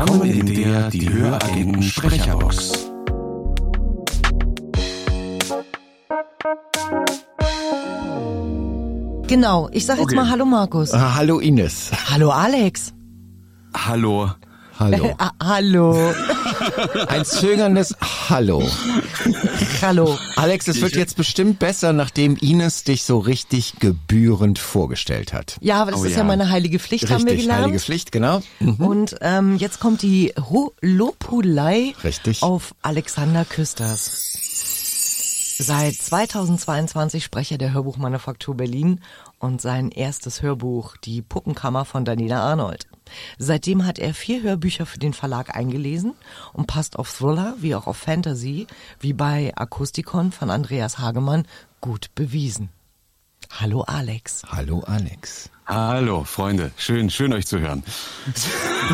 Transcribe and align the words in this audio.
Willkommen 0.00 0.30
in 0.30 0.46
der 0.46 0.88
Die 0.88 1.10
Höragenten 1.10 1.82
Sprecherbox. 1.82 2.88
Genau, 9.26 9.68
ich 9.72 9.86
sag 9.86 9.98
jetzt 9.98 10.06
Okay. 10.06 10.16
mal 10.16 10.30
Hallo 10.30 10.44
Markus. 10.46 10.92
Ah, 10.92 11.14
hallo 11.16 11.38
Ines. 11.38 11.90
Hallo 12.10 12.30
Alex. 12.30 12.92
Hallo. 13.74 14.30
Hallo. 14.80 15.14
Ah, 15.18 15.32
hallo. 15.42 15.94
Ein 17.08 17.26
zögerndes 17.26 17.94
Hallo. 18.30 18.66
hallo. 19.82 20.16
Alex, 20.36 20.68
es 20.68 20.80
wird 20.80 20.96
jetzt 20.96 21.18
bestimmt 21.18 21.58
besser, 21.58 21.92
nachdem 21.92 22.36
Ines 22.36 22.82
dich 22.84 23.04
so 23.04 23.18
richtig 23.18 23.74
gebührend 23.78 24.58
vorgestellt 24.58 25.34
hat. 25.34 25.58
Ja, 25.60 25.82
aber 25.82 25.90
das 25.90 26.00
Oh 26.00 26.04
ist 26.04 26.12
ja. 26.12 26.18
ja. 26.20 26.24
meine 26.24 26.48
heilige 26.48 26.78
Pflicht, 26.78 27.10
haben 27.10 27.24
wir 27.24 27.32
Richtig, 27.32 27.42
gelernt. 27.42 27.64
heilige 27.64 27.78
Pflicht, 27.78 28.10
genau. 28.10 28.40
Mhm. 28.58 28.74
Und 28.76 29.16
ähm, 29.20 29.56
jetzt 29.58 29.80
kommt 29.80 30.00
die 30.00 30.32
Richtig. 32.02 32.42
auf 32.42 32.74
Alexander 32.80 33.44
Küsters. 33.44 34.38
Seit 35.58 35.94
2022 35.94 37.22
Sprecher 37.22 37.58
der 37.58 37.74
Hörbuchmanufaktur 37.74 38.56
Berlin 38.56 39.00
und 39.40 39.60
sein 39.60 39.90
erstes 39.90 40.40
Hörbuch, 40.40 40.96
die 40.96 41.20
Puppenkammer 41.20 41.84
von 41.84 42.06
Daniela 42.06 42.40
Arnold. 42.40 42.86
Seitdem 43.38 43.86
hat 43.86 43.98
er 43.98 44.14
vier 44.14 44.42
Hörbücher 44.42 44.86
für 44.86 44.98
den 44.98 45.12
Verlag 45.12 45.56
eingelesen 45.56 46.14
und 46.52 46.66
passt 46.66 46.98
auf 46.98 47.10
Thriller 47.12 47.54
wie 47.58 47.74
auch 47.74 47.86
auf 47.86 47.96
Fantasy, 47.96 48.66
wie 49.00 49.12
bei 49.12 49.52
Akustikon 49.56 50.32
von 50.32 50.50
Andreas 50.50 50.98
Hagemann, 50.98 51.46
gut 51.80 52.14
bewiesen. 52.14 52.70
Hallo 53.50 53.82
Alex. 53.82 54.42
Hallo 54.46 54.80
Alex. 54.80 55.50
Hallo, 55.70 56.24
Freunde. 56.24 56.72
Schön, 56.76 57.10
schön 57.10 57.32
euch 57.32 57.46
zu 57.46 57.60
hören. 57.60 57.84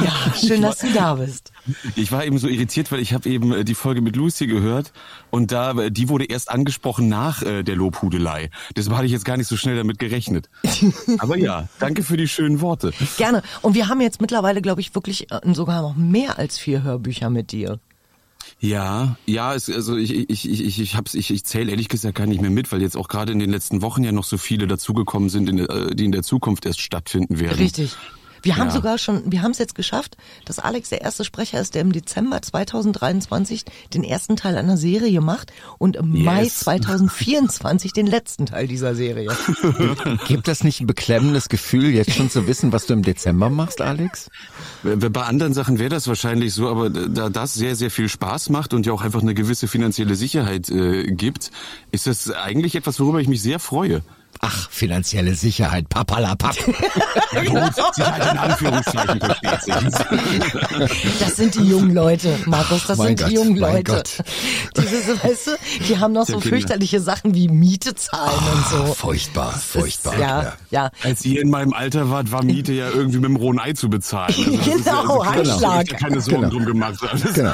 Ja, 0.05 0.12
schön, 0.34 0.60
dass 0.60 0.77
du 0.80 0.92
da 0.92 1.14
bist. 1.14 1.50
Ich 1.94 2.12
war 2.12 2.22
eben 2.27 2.36
so 2.36 2.48
irritiert, 2.48 2.92
weil 2.92 3.00
ich 3.00 3.14
habe 3.14 3.27
eben 3.30 3.50
äh, 3.50 3.64
die 3.64 3.74
Folge 3.74 4.02
mit 4.02 4.14
Lucy 4.14 4.46
gehört 4.46 4.92
und 5.30 5.52
da 5.52 5.70
äh, 5.70 5.91
die 5.91 6.10
wurde 6.10 6.27
erst 6.27 6.50
angesprochen 6.50 7.08
nach 7.08 7.41
äh, 7.41 7.62
der 7.62 7.77
Lobhudelei. 7.77 8.50
Deshalb 8.77 8.94
hatte 8.94 9.06
ich 9.06 9.12
jetzt 9.12 9.24
gar 9.24 9.38
nicht 9.38 9.47
so 9.47 9.56
schnell 9.56 9.77
damit 9.77 9.98
gerechnet. 9.98 10.50
Aber 11.19 11.38
ja, 11.38 11.66
danke 11.78 12.02
für 12.02 12.19
die 12.19 12.28
schönen 12.28 12.60
Worte. 12.60 12.92
Gerne. 13.16 13.42
Und 13.62 13.74
wir 13.74 13.88
haben 13.88 14.02
jetzt 14.02 14.20
mittlerweile, 14.20 14.60
glaube 14.60 14.82
ich, 14.82 14.94
wirklich 14.94 15.28
sogar 15.54 15.80
noch 15.80 15.97
mehr 15.97 16.38
als 16.38 16.58
vier 16.58 16.82
Hörbücher 16.82 17.30
mit 17.30 17.52
dir. 17.52 17.80
Ja, 18.58 19.16
ja, 19.26 19.54
es, 19.54 19.68
also 19.68 19.96
ich 19.96 20.30
ich 20.30 20.48
ich 20.48 20.80
ich 20.80 20.96
hab's 20.96 21.14
ich, 21.14 21.30
ich 21.30 21.44
zähle 21.44 21.70
ehrlich 21.70 21.88
gesagt 21.88 22.16
gar 22.16 22.26
nicht 22.26 22.40
mehr 22.40 22.50
mit, 22.50 22.72
weil 22.72 22.80
jetzt 22.80 22.96
auch 22.96 23.08
gerade 23.08 23.32
in 23.32 23.38
den 23.38 23.50
letzten 23.50 23.82
Wochen 23.82 24.02
ja 24.02 24.12
noch 24.12 24.24
so 24.24 24.38
viele 24.38 24.66
dazugekommen 24.66 25.28
sind, 25.28 25.48
in, 25.50 25.58
äh, 25.58 25.94
die 25.94 26.06
in 26.06 26.12
der 26.12 26.22
Zukunft 26.22 26.64
erst 26.64 26.80
stattfinden 26.80 27.38
werden. 27.38 27.58
Richtig. 27.58 27.96
Wir 28.47 28.56
haben 28.56 28.69
Ja. 28.69 28.75
sogar 28.75 28.97
schon, 28.98 29.22
wir 29.30 29.42
haben 29.42 29.50
es 29.50 29.58
jetzt 29.58 29.75
geschafft, 29.75 30.16
dass 30.44 30.58
Alex 30.58 30.89
der 30.91 31.00
erste 31.02 31.25
Sprecher 31.25 31.61
ist, 31.61 31.75
der 31.75 31.83
im 31.83 31.92
Dezember 31.92 32.41
2023 32.41 33.64
den 33.92 34.05
ersten 34.05 34.36
Teil 34.36 34.56
einer 34.56 34.77
Serie 34.77 35.20
macht 35.20 35.53
und 35.78 35.97
im 35.97 36.14
Yes. 36.14 36.25
Mai 36.25 36.47
2024 36.48 37.92
den 37.92 38.06
letzten 38.06 38.47
Teil 38.47 38.66
dieser 38.69 38.94
Serie. 38.94 39.28
Gibt 40.28 40.48
das 40.48 40.64
nicht 40.64 40.80
ein 40.80 40.86
beklemmendes 40.86 41.48
Gefühl, 41.48 41.91
jetzt 41.91 42.12
schon 42.12 42.30
zu 42.30 42.47
wissen, 42.47 42.72
was 42.72 42.86
du 42.86 42.94
im 42.94 43.03
Dezember 43.03 43.50
machst, 43.50 43.80
Alex? 43.80 44.30
Bei 44.83 45.22
anderen 45.22 45.53
Sachen 45.53 45.78
wäre 45.78 45.91
das 45.91 46.06
wahrscheinlich 46.08 46.55
so, 46.55 46.69
aber 46.69 46.91
da 46.91 47.28
das 47.28 47.55
sehr, 47.55 47.75
sehr 47.77 47.91
viel 47.91 48.08
Spaß 48.08 48.50
macht 48.50 48.72
und 48.75 48.86
ja 48.86 48.92
auch 48.92 49.03
einfach 49.03 49.22
eine 49.22 49.34
gewisse 49.34 49.66
finanzielle 49.69 50.14
Sicherheit 50.16 50.69
äh, 50.70 51.05
gibt, 51.12 51.50
ist 51.91 52.06
das 52.06 52.31
eigentlich 52.31 52.75
etwas, 52.77 53.00
worüber 53.00 53.20
ich 53.20 53.28
mich 53.28 53.42
sehr 53.42 53.58
freue. 53.58 54.03
Ach, 54.40 54.70
finanzielle 54.70 55.34
Sicherheit, 55.34 55.88
papalapap. 55.88 56.54
Sicherheit 57.34 58.32
in 58.32 58.38
Anführungszeichen, 58.38 59.20
versteht 59.20 59.62
sich. 59.62 59.74
Das 61.20 61.36
sind 61.36 61.54
die 61.54 61.64
jungen 61.69 61.92
Leute, 61.94 62.38
Markus, 62.46 62.86
das 62.86 62.98
Mein 62.98 63.08
sind 63.08 63.20
Gott, 63.20 63.30
die 63.30 63.34
jungen 63.34 63.56
Leute. 63.56 64.02
Diese, 64.76 65.22
weißt 65.25 65.46
du, 65.46 65.50
die 65.88 65.98
haben 65.98 66.12
noch 66.12 66.26
so 66.26 66.41
fürchterliche 66.41 67.00
Sachen 67.00 67.34
wie 67.34 67.48
Miete 67.48 67.94
zahlen 67.94 68.38
und 68.54 68.66
so. 68.69 68.94
Furchtbar, 68.94 69.52
Das 69.52 69.56
ist- 69.64 69.70
furchtbar. 69.72 70.19
Ja, 70.19 70.52
ja. 70.70 70.91
Als 71.02 71.25
ihr 71.25 71.41
in 71.42 71.50
meinem 71.50 71.72
Alter 71.72 72.10
wart, 72.10 72.30
war 72.32 72.42
Miete 72.44 72.72
ja 72.72 72.88
irgendwie 72.91 73.19
mit 73.19 73.28
dem 73.30 73.36
rohen 73.36 73.58
Ei 73.58 73.72
zu 73.72 73.88
bezahlen. 73.88 74.34
Also 74.36 74.70
ist 74.72 74.86
ja, 74.86 75.00
Genau, 75.02 75.20
also 75.20 75.25
Handschlag. 75.50 75.78
euch 75.80 75.88
da 75.88 75.96
keine 75.96 76.20
Sorgen 76.20 76.41
Genau. 76.42 76.48
drum 76.52 76.64
gemacht. 76.66 76.94
Genau. 77.34 77.52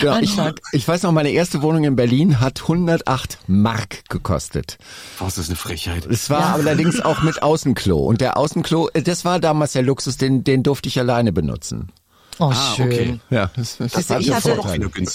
Genau. 0.00 0.18
Ich, 0.20 0.36
ich 0.72 0.88
weiß 0.88 1.02
noch, 1.02 1.12
meine 1.12 1.30
erste 1.30 1.62
Wohnung 1.62 1.84
in 1.84 1.96
Berlin 1.96 2.40
hat 2.40 2.62
108 2.62 3.38
Mark 3.46 4.08
gekostet. 4.08 4.78
Boah, 5.18 5.28
ist 5.28 5.38
das 5.38 5.48
eine 5.48 5.56
Frechheit. 5.56 6.06
Es 6.06 6.30
war 6.30 6.52
allerdings 6.54 7.00
auch 7.00 7.22
mit 7.22 7.42
Außenklo. 7.42 7.98
Und 7.98 8.20
der 8.20 8.36
Außenklo, 8.36 8.90
äh, 8.94 9.02
das 9.02 9.24
war 9.24 9.40
damals 9.40 9.72
der 9.72 9.82
Luxus, 9.82 10.16
den, 10.16 10.44
den 10.44 10.62
durfte 10.62 10.88
ich 10.88 10.98
alleine 10.98 11.32
benutzen. 11.32 11.90
Oh, 12.38 12.44
Ah, 12.52 12.74
schön. 12.76 12.86
okay. 12.86 13.20
Ja, 13.30 13.50
das, 13.56 13.76
das 13.78 14.08
hat 14.10 14.20
ich 14.20 14.28
ja 14.28 14.36
hatte-. 14.36 14.58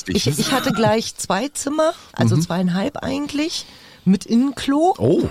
Ich, 0.08 0.28
ich 0.28 0.52
hatte 0.52 0.72
gleich 0.72 1.16
zwei 1.16 1.48
Zimmer, 1.50 1.94
also 2.14 2.38
zweieinhalb 2.38 2.98
eigentlich, 2.98 3.66
mit 4.06 4.26
Innenklo 4.26 4.94
Oh. 5.00 5.24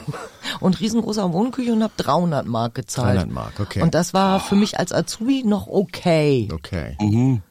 und 0.61 0.81
riesengroßer 0.81 1.33
Wohnküche 1.33 1.73
und 1.73 1.83
habe 1.83 1.95
300 1.97 2.45
Mark 2.47 2.75
gezahlt. 2.75 3.17
300 3.19 3.31
Mark, 3.31 3.61
okay. 3.61 3.83
Und 3.83 3.95
das 3.95 4.13
war 4.15 4.41
für 4.41 4.57
mich 4.57 4.79
als 4.79 4.93
Azubi 4.93 5.45
noch 5.45 5.69
okay. 5.69 6.49
Okay. 6.53 6.97
Mhm. 7.01 7.43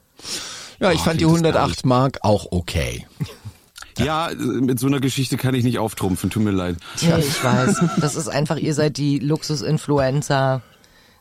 Ja, 0.80 0.92
ich 0.92 1.02
fand 1.02 1.20
die 1.20 1.26
klingt 1.26 1.46
das 1.46 1.56
108 1.56 1.86
Mark 1.86 2.20
auch 2.22 2.48
okay. 2.52 3.06
Ja, 3.98 4.30
äh, 4.30 4.36
mit 4.36 4.80
so 4.80 4.88
einer 4.88 5.00
Geschichte 5.00 5.38
kann 5.38 5.56
ich 5.56 5.64
nicht 5.64 5.80
auftrumpfen, 5.80 6.30
tut 6.30 6.44
mir 6.44 6.52
leid. 6.52 6.78
Nee, 7.02 7.20
ich 7.20 7.44
weiß. 7.44 7.84
Das 7.98 8.16
ist 8.16 8.28
einfach, 8.28 8.58
ihr 8.58 8.74
seid 8.74 8.98
die 8.98 9.20
Luxus-Influencer. 9.20 10.62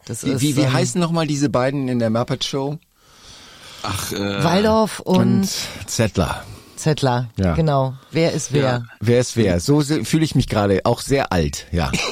Das 0.06 0.24
Wie, 0.24 0.30
ist, 0.30 0.40
wie, 0.42 0.56
wie 0.56 0.62
ähm, 0.62 0.72
heißen 0.72 1.00
nochmal 1.00 1.26
diese 1.26 1.48
beiden 1.48 1.88
in 1.88 1.98
der 1.98 2.10
Muppet 2.10 2.44
Show? 2.44 2.78
Ach, 3.82 4.12
äh, 4.12 4.44
Waldorf 4.44 5.00
und, 5.00 5.18
Und 5.18 5.48
Zettler. 5.86 6.44
Zettler. 6.76 7.30
Ja. 7.36 7.54
Genau. 7.54 7.94
Wer 8.10 8.32
ist 8.32 8.52
wer? 8.52 8.84
Wer 9.00 9.20
ist 9.20 9.36
wer? 9.36 9.60
So 9.60 9.80
fühle 9.80 10.24
ich 10.24 10.34
mich 10.34 10.48
gerade, 10.48 10.80
auch 10.84 11.00
sehr 11.00 11.32
alt, 11.32 11.66
ja. 11.70 11.90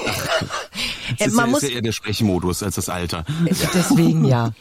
Äh, 1.18 1.26
ist, 1.26 1.34
man 1.34 1.46
ja, 1.46 1.50
muss 1.50 1.62
ist 1.62 1.68
ja 1.68 1.74
eher 1.76 1.82
der 1.82 1.92
Sprechmodus 1.92 2.62
als 2.62 2.76
das 2.76 2.88
Alter. 2.88 3.26
deswegen 3.74 4.24
ja. 4.24 4.52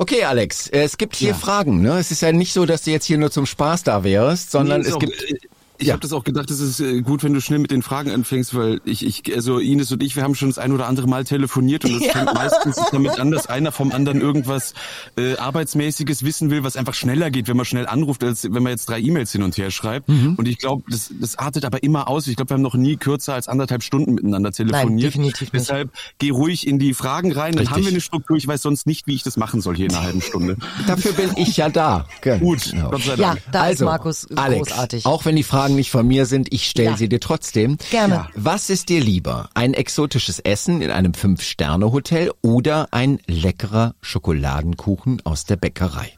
Okay, 0.00 0.24
Alex, 0.24 0.66
es 0.68 0.96
gibt 0.96 1.14
hier 1.14 1.34
Fragen, 1.34 1.82
ne? 1.82 1.98
Es 1.98 2.10
ist 2.10 2.22
ja 2.22 2.32
nicht 2.32 2.54
so, 2.54 2.64
dass 2.64 2.80
du 2.80 2.90
jetzt 2.90 3.04
hier 3.04 3.18
nur 3.18 3.30
zum 3.30 3.44
Spaß 3.44 3.82
da 3.82 4.02
wärst, 4.02 4.50
sondern 4.50 4.80
Nee, 4.80 4.88
es 4.88 4.98
gibt 4.98 5.22
äh, 5.24 5.34
Ich 5.80 5.86
Ja. 5.86 5.94
habe 5.94 6.00
das 6.02 6.12
auch 6.12 6.24
gedacht, 6.24 6.50
es 6.50 6.60
ist 6.60 6.78
äh, 6.80 7.00
gut, 7.00 7.22
wenn 7.24 7.32
du 7.32 7.40
schnell 7.40 7.58
mit 7.58 7.70
den 7.70 7.82
Fragen 7.82 8.10
anfängst, 8.10 8.54
weil 8.54 8.80
ich, 8.84 9.04
ich, 9.04 9.34
also 9.34 9.58
Ines 9.58 9.90
und 9.92 10.02
ich, 10.02 10.14
wir 10.14 10.22
haben 10.22 10.34
schon 10.34 10.48
das 10.48 10.58
ein 10.58 10.72
oder 10.72 10.86
andere 10.86 11.06
Mal 11.08 11.24
telefoniert 11.24 11.84
und 11.86 11.94
es 11.94 12.00
Ja. 12.06 12.12
fängt 12.12 12.34
meistens 12.34 12.76
damit 12.92 13.18
an, 13.18 13.30
dass 13.30 13.46
einer 13.46 13.72
vom 13.72 13.90
anderen 13.92 14.20
irgendwas 14.20 14.74
äh, 15.16 15.36
arbeitsmäßiges 15.38 16.22
wissen 16.24 16.50
will, 16.50 16.64
was 16.64 16.76
einfach 16.76 16.94
schneller 16.94 17.30
geht, 17.30 17.48
wenn 17.48 17.56
man 17.56 17.64
schnell 17.66 17.86
anruft, 17.86 18.22
als 18.22 18.44
wenn 18.44 18.62
man 18.62 18.72
jetzt 18.72 18.88
drei 18.90 19.00
E-Mails 19.00 19.32
hin 19.32 19.42
und 19.42 19.56
her 19.56 19.70
schreibt. 19.70 20.08
Mhm. 20.08 20.34
Und 20.36 20.46
ich 20.48 20.58
glaube, 20.58 20.82
das, 20.90 21.10
das 21.18 21.38
artet 21.38 21.64
aber 21.64 21.82
immer 21.82 22.08
aus. 22.08 22.26
Ich 22.26 22.36
glaube, 22.36 22.50
wir 22.50 22.54
haben 22.54 22.62
noch 22.62 22.74
nie 22.74 22.96
kürzer 22.96 23.34
als 23.34 23.48
anderthalb 23.48 23.82
Stunden 23.82 24.14
miteinander 24.14 24.52
telefoniert. 24.52 25.14
definitiv 25.14 25.40
nicht. 25.40 25.54
Deshalb 25.54 25.90
geh 26.18 26.30
ruhig 26.30 26.66
in 26.66 26.78
die 26.78 26.92
Fragen 26.94 27.32
rein, 27.32 27.52
dann 27.52 27.60
Richtig. 27.60 27.70
haben 27.76 27.82
wir 27.84 27.90
eine 27.90 28.00
Struktur. 28.00 28.36
Ich 28.36 28.46
weiß 28.46 28.60
sonst 28.62 28.86
nicht, 28.86 29.06
wie 29.06 29.14
ich 29.14 29.22
das 29.22 29.36
machen 29.38 29.60
soll 29.62 29.76
hier 29.76 29.86
in 29.86 29.94
einer 29.94 30.04
halben 30.04 30.20
Stunde. 30.20 30.56
Dafür 30.86 31.12
bin 31.12 31.30
ich 31.36 31.56
ja 31.56 31.68
da. 31.70 32.06
Gut, 32.40 32.70
Genau. 32.70 32.90
Gott 32.90 33.02
sei 33.02 33.14
Ja, 33.14 33.28
Dank. 33.34 33.42
da 33.50 33.60
ist 33.64 33.68
also, 33.70 33.84
Markus 33.86 34.28
Alex, 34.36 34.68
großartig. 34.68 35.06
auch 35.06 35.24
wenn 35.24 35.36
die 35.36 35.42
Fragen 35.42 35.69
nicht 35.74 35.90
von 35.90 36.06
mir 36.06 36.26
sind, 36.26 36.52
ich 36.52 36.68
stelle 36.68 36.90
Ja. 36.90 36.96
sie 36.96 37.08
dir 37.08 37.20
trotzdem. 37.20 37.76
Gerne. 37.90 38.14
Ja. 38.14 38.28
Was 38.34 38.70
ist 38.70 38.88
dir 38.88 39.00
lieber? 39.00 39.48
Ein 39.54 39.74
exotisches 39.74 40.38
Essen 40.40 40.82
in 40.82 40.90
einem 40.90 41.14
Fünf-Sterne-Hotel 41.14 42.30
oder 42.42 42.88
ein 42.92 43.18
leckerer 43.26 43.94
Schokoladenkuchen 44.00 45.22
aus 45.24 45.44
der 45.44 45.56
Bäckerei? 45.56 46.12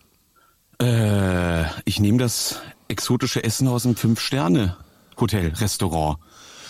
Äh, 0.81 1.65
ich 1.85 2.01
nehme 2.01 2.19
das 2.19 2.61
exotische 2.89 3.43
Essen 3.45 3.69
aus 3.69 3.85
einem 3.87 3.97
Fünf-Sterne-Hotel, 3.97 5.53
Restaurant. 5.57 6.19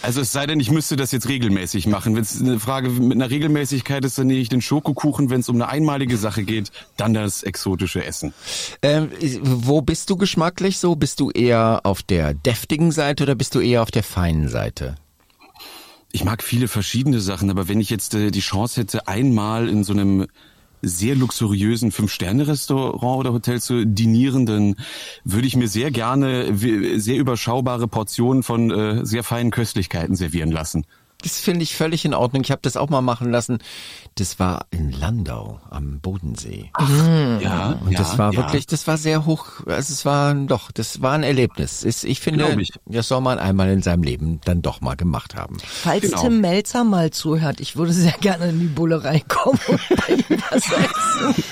Also 0.02 0.20
es 0.20 0.32
sei 0.32 0.46
denn, 0.46 0.58
ich 0.58 0.70
müsste 0.70 0.96
das 0.96 1.12
jetzt 1.12 1.28
regelmäßig 1.28 1.86
machen. 1.86 2.16
Wenn 2.16 2.22
es 2.22 2.40
eine 2.40 2.58
Frage 2.58 2.90
mit 2.90 3.12
einer 3.12 3.30
Regelmäßigkeit 3.30 4.04
ist, 4.04 4.18
dann 4.18 4.26
nehme 4.26 4.40
ich 4.40 4.48
den 4.48 4.60
Schokokuchen. 4.60 5.30
Wenn 5.30 5.40
es 5.40 5.48
um 5.48 5.54
eine 5.54 5.68
einmalige 5.68 6.16
Sache 6.16 6.42
geht, 6.42 6.72
dann 6.96 7.14
das 7.14 7.44
exotische 7.44 8.04
Essen. 8.04 8.34
Ähm, 8.82 9.10
wo 9.42 9.80
bist 9.80 10.10
du 10.10 10.16
geschmacklich 10.16 10.78
so? 10.78 10.96
Bist 10.96 11.20
du 11.20 11.30
eher 11.30 11.82
auf 11.84 12.02
der 12.02 12.34
deftigen 12.34 12.90
Seite 12.90 13.22
oder 13.22 13.36
bist 13.36 13.54
du 13.54 13.60
eher 13.60 13.82
auf 13.82 13.92
der 13.92 14.02
feinen 14.02 14.48
Seite? 14.48 14.96
Ich 16.10 16.24
mag 16.24 16.42
viele 16.42 16.66
verschiedene 16.66 17.20
Sachen, 17.20 17.48
aber 17.48 17.68
wenn 17.68 17.80
ich 17.80 17.88
jetzt 17.88 18.14
äh, 18.14 18.32
die 18.32 18.40
Chance 18.40 18.80
hätte, 18.80 19.06
einmal 19.06 19.68
in 19.68 19.84
so 19.84 19.92
einem 19.92 20.26
sehr 20.82 21.14
luxuriösen 21.14 21.92
Fünf-Sterne-Restaurant 21.92 23.20
oder 23.20 23.32
Hotel 23.32 23.60
zu 23.60 23.86
dinieren, 23.86 24.46
dann 24.46 24.76
würde 25.24 25.46
ich 25.46 25.56
mir 25.56 25.68
sehr 25.68 25.90
gerne 25.90 26.54
sehr 26.98 27.16
überschaubare 27.16 27.88
Portionen 27.88 28.42
von 28.42 28.70
äh, 28.70 29.06
sehr 29.06 29.22
feinen 29.22 29.50
Köstlichkeiten 29.50 30.16
servieren 30.16 30.50
lassen. 30.50 30.84
Das 31.22 31.38
finde 31.40 31.62
ich 31.62 31.76
völlig 31.76 32.04
in 32.04 32.14
Ordnung. 32.14 32.42
Ich 32.42 32.50
habe 32.50 32.60
das 32.62 32.76
auch 32.76 32.88
mal 32.88 33.00
machen 33.00 33.30
lassen. 33.30 33.58
Das 34.16 34.38
war 34.38 34.66
in 34.70 34.90
Landau 34.92 35.60
am 35.70 36.00
Bodensee. 36.00 36.70
Ja, 37.40 37.78
Und 37.84 37.98
das 37.98 38.18
war 38.18 38.32
ja. 38.32 38.38
wirklich, 38.38 38.66
das 38.66 38.86
war 38.86 38.98
sehr 38.98 39.24
hoch, 39.24 39.46
also 39.66 39.92
es 39.92 40.04
war 40.04 40.34
doch, 40.34 40.70
das 40.70 41.00
war 41.00 41.12
ein 41.12 41.22
Erlebnis. 41.22 41.82
Ist, 41.82 42.04
ich 42.04 42.20
finde, 42.20 42.60
ich. 42.60 42.72
das 42.86 43.08
soll 43.08 43.20
man 43.20 43.38
einmal 43.38 43.70
in 43.70 43.82
seinem 43.82 44.02
Leben 44.02 44.40
dann 44.44 44.60
doch 44.62 44.80
mal 44.80 44.96
gemacht 44.96 45.34
haben. 45.34 45.58
Falls 45.64 46.02
Genau. 46.02 46.20
Tim 46.20 46.40
Melzer 46.40 46.84
mal 46.84 47.10
zuhört, 47.10 47.60
ich 47.60 47.76
würde 47.76 47.92
sehr 47.92 48.12
gerne 48.20 48.48
in 48.48 48.60
die 48.60 48.66
Bullerei 48.66 49.22
kommen 49.28 49.60
und 49.68 49.80
bei 49.88 50.14
ihm 50.14 50.42
was 50.50 50.64
essen. 50.66 51.44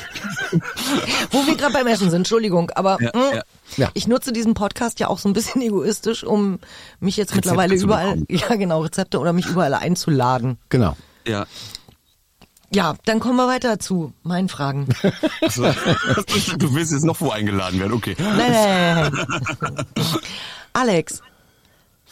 Wo 1.31 1.47
wir 1.47 1.56
gerade 1.56 1.73
beim 1.73 1.87
Essen 1.87 2.11
sind, 2.11 2.20
Entschuldigung, 2.20 2.70
aber 2.70 2.99
Ja, 3.00 3.11
mh, 3.14 3.35
ja. 3.35 3.43
Ja. 3.76 3.91
ich 3.94 4.06
nutze 4.08 4.32
diesen 4.32 4.55
Podcast 4.55 5.00
ja 5.00 5.08
auch 5.08 5.19
so 5.19 5.29
ein 5.29 5.32
bisschen 5.32 5.61
egoistisch, 5.62 6.25
um 6.25 6.58
mich 7.00 7.17
jetzt 7.17 7.35
mittlerweile 7.35 7.76
zu 7.76 7.85
überall, 7.85 8.17
bekommen. 8.17 8.26
ja 8.50 8.55
genau, 8.56 8.81
Rezepte 8.82 9.19
oder 9.19 9.32
mich 9.32 9.47
überall 9.47 9.75
einzuladen. 9.75 10.58
Genau. 10.69 10.97
Ja. 11.26 11.47
Ja, 12.73 12.94
dann 13.05 13.19
kommen 13.19 13.35
wir 13.37 13.49
weiter 13.49 13.81
zu 13.81 14.12
meinen 14.23 14.49
Fragen. 14.49 14.87
Du 16.58 16.75
willst 16.75 16.93
jetzt 16.93 17.05
noch 17.05 17.20
wo 17.20 17.31
eingeladen 17.31 17.81
werden, 17.81 17.93
okay. 17.93 18.14
Nein, 18.19 18.37
nein, 18.53 19.12
nein, 19.12 19.87
nein. 19.96 20.05
Alex, 20.73 21.20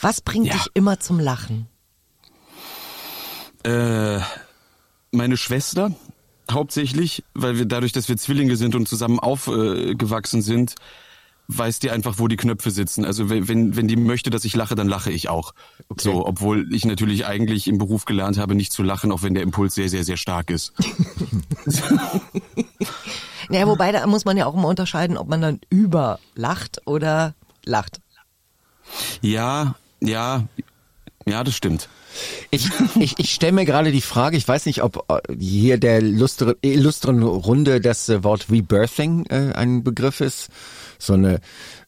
was 0.00 0.20
bringt 0.20 0.46
Ja. 0.48 0.54
dich 0.54 0.66
immer 0.74 0.98
zum 0.98 1.20
Lachen? 1.20 1.68
Äh, 3.64 4.18
meine 5.12 5.36
Schwester 5.36 5.92
hauptsächlich, 6.50 7.24
weil 7.34 7.58
wir 7.58 7.66
dadurch, 7.66 7.92
dass 7.92 8.08
wir 8.08 8.16
Zwillinge 8.16 8.56
sind 8.56 8.74
und 8.74 8.88
zusammen 8.88 9.18
aufgewachsen 9.18 10.42
sind, 10.42 10.74
weiß 11.48 11.78
die 11.78 11.90
einfach, 11.90 12.18
wo 12.18 12.28
die 12.28 12.36
Knöpfe 12.36 12.70
sitzen. 12.70 13.04
Also 13.04 13.30
wenn, 13.30 13.48
wenn, 13.48 13.76
wenn 13.76 13.88
die 13.88 13.96
möchte, 13.96 14.28
dass 14.30 14.44
ich 14.44 14.54
lache, 14.54 14.74
dann 14.74 14.86
lache 14.86 15.10
ich 15.10 15.28
auch. 15.28 15.54
So, 15.96 16.26
obwohl 16.26 16.72
ich 16.74 16.84
natürlich 16.84 17.26
eigentlich 17.26 17.68
im 17.68 17.78
Beruf 17.78 18.04
gelernt 18.04 18.36
habe, 18.36 18.54
nicht 18.54 18.72
zu 18.72 18.82
lachen, 18.82 19.12
auch 19.12 19.22
wenn 19.22 19.34
der 19.34 19.42
Impuls 19.42 19.74
sehr, 19.74 19.88
sehr, 19.88 20.04
sehr 20.04 20.18
stark 20.18 20.50
ist. 20.50 20.72
Naja, 23.48 23.66
wobei, 23.66 23.92
da 23.92 24.06
muss 24.06 24.24
man 24.24 24.36
ja 24.36 24.46
auch 24.46 24.54
immer 24.54 24.68
unterscheiden, 24.68 25.16
ob 25.16 25.28
man 25.28 25.40
dann 25.40 25.60
überlacht 25.70 26.82
oder 26.86 27.34
lacht. 27.64 28.00
Ja, 29.22 29.74
ja, 30.00 30.46
ja, 31.28 31.44
das 31.44 31.54
stimmt. 31.54 31.88
Ich, 32.50 32.68
ich, 32.98 33.18
ich 33.18 33.32
stelle 33.32 33.52
mir 33.52 33.64
gerade 33.64 33.92
die 33.92 34.00
Frage, 34.00 34.36
ich 34.36 34.46
weiß 34.46 34.66
nicht, 34.66 34.82
ob 34.82 35.04
äh, 35.08 35.20
hier 35.38 35.78
der 35.78 36.02
lustre, 36.02 36.56
illustren 36.62 37.22
Runde 37.22 37.80
das 37.80 38.08
äh, 38.08 38.24
Wort 38.24 38.46
Rebirthing 38.50 39.26
äh, 39.26 39.52
ein 39.54 39.84
Begriff 39.84 40.20
ist. 40.20 40.48
So 40.98 41.14
eine 41.14 41.40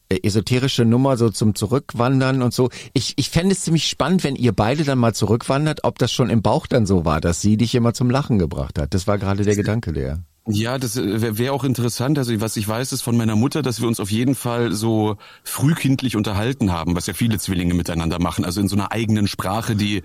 äh, 0.09 0.19
esoterische 0.23 0.85
Nummer 0.85 1.17
so 1.17 1.29
zum 1.29 1.55
Zurückwandern 1.55 2.41
und 2.41 2.53
so. 2.53 2.69
Ich, 2.93 3.13
ich 3.17 3.29
fände 3.29 3.53
es 3.53 3.61
ziemlich 3.61 3.87
spannend, 3.87 4.23
wenn 4.23 4.35
ihr 4.35 4.51
beide 4.51 4.83
dann 4.83 4.99
mal 4.99 5.13
zurückwandert, 5.13 5.83
ob 5.83 5.99
das 5.99 6.11
schon 6.11 6.29
im 6.29 6.41
Bauch 6.41 6.67
dann 6.67 6.85
so 6.85 7.05
war, 7.05 7.21
dass 7.21 7.41
sie 7.41 7.57
dich 7.57 7.75
immer 7.75 7.93
zum 7.93 8.09
Lachen 8.09 8.39
gebracht 8.39 8.77
hat. 8.79 8.93
Das 8.93 9.07
war 9.07 9.17
gerade 9.17 9.43
der 9.43 9.55
Gedanke, 9.55 9.93
der. 9.93 10.19
Ja, 10.47 10.79
das 10.79 10.95
wäre 10.95 11.37
wär 11.37 11.53
auch 11.53 11.63
interessant. 11.63 12.17
Also 12.17 12.41
was 12.41 12.57
ich 12.57 12.67
weiß, 12.67 12.93
ist 12.93 13.03
von 13.03 13.15
meiner 13.15 13.35
Mutter, 13.35 13.61
dass 13.61 13.79
wir 13.79 13.87
uns 13.87 13.99
auf 13.99 14.09
jeden 14.09 14.33
Fall 14.33 14.71
so 14.73 15.17
frühkindlich 15.43 16.15
unterhalten 16.15 16.71
haben, 16.71 16.95
was 16.95 17.05
ja 17.05 17.13
viele 17.13 17.37
Zwillinge 17.37 17.75
miteinander 17.75 18.19
machen. 18.19 18.43
Also 18.43 18.59
in 18.59 18.67
so 18.67 18.75
einer 18.75 18.91
eigenen 18.91 19.27
Sprache, 19.27 19.75
die 19.75 20.01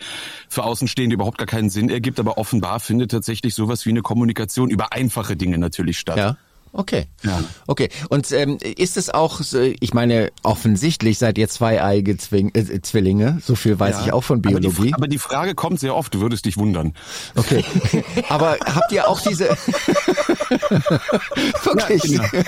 für 0.48 0.64
Außenstehende 0.64 1.14
überhaupt 1.14 1.38
gar 1.38 1.46
keinen 1.46 1.70
Sinn 1.70 1.88
ergibt. 1.88 2.20
Aber 2.20 2.36
offenbar 2.36 2.80
findet 2.80 3.12
tatsächlich 3.12 3.54
sowas 3.54 3.86
wie 3.86 3.90
eine 3.90 4.02
Kommunikation 4.02 4.68
über 4.68 4.92
einfache 4.92 5.36
Dinge 5.36 5.56
natürlich 5.56 5.98
statt. 5.98 6.18
Ja. 6.18 6.36
Okay. 6.78 7.06
Ja. 7.24 7.42
Okay. 7.66 7.88
Und 8.10 8.30
ähm, 8.32 8.58
ist 8.76 8.96
es 8.96 9.08
auch, 9.10 9.40
so, 9.40 9.60
ich 9.60 9.94
meine, 9.94 10.30
offensichtlich 10.42 11.18
seid 11.18 11.38
ihr 11.38 11.48
zweieige 11.48 12.16
Zwing, 12.18 12.50
äh, 12.54 12.82
Zwillinge. 12.82 13.40
So 13.44 13.54
viel 13.54 13.78
weiß 13.78 13.96
Ja. 13.96 14.04
ich 14.06 14.12
auch 14.12 14.20
von 14.22 14.38
Aber 14.44 14.60
die, 14.60 14.68
Biologie. 14.68 14.92
aber 14.94 15.08
die 15.08 15.18
Frage 15.18 15.54
kommt 15.54 15.80
sehr 15.80 15.94
oft, 15.96 16.12
du 16.14 16.20
würdest 16.20 16.44
dich 16.44 16.56
wundern. 16.58 16.92
Okay. 17.34 17.64
Aber 18.28 18.56
habt 18.64 18.92
ihr 18.92 19.08
auch 19.08 19.20
diese 19.20 19.48
Okay. 21.64 22.00
Ja, 22.06 22.26
genau. 22.28 22.44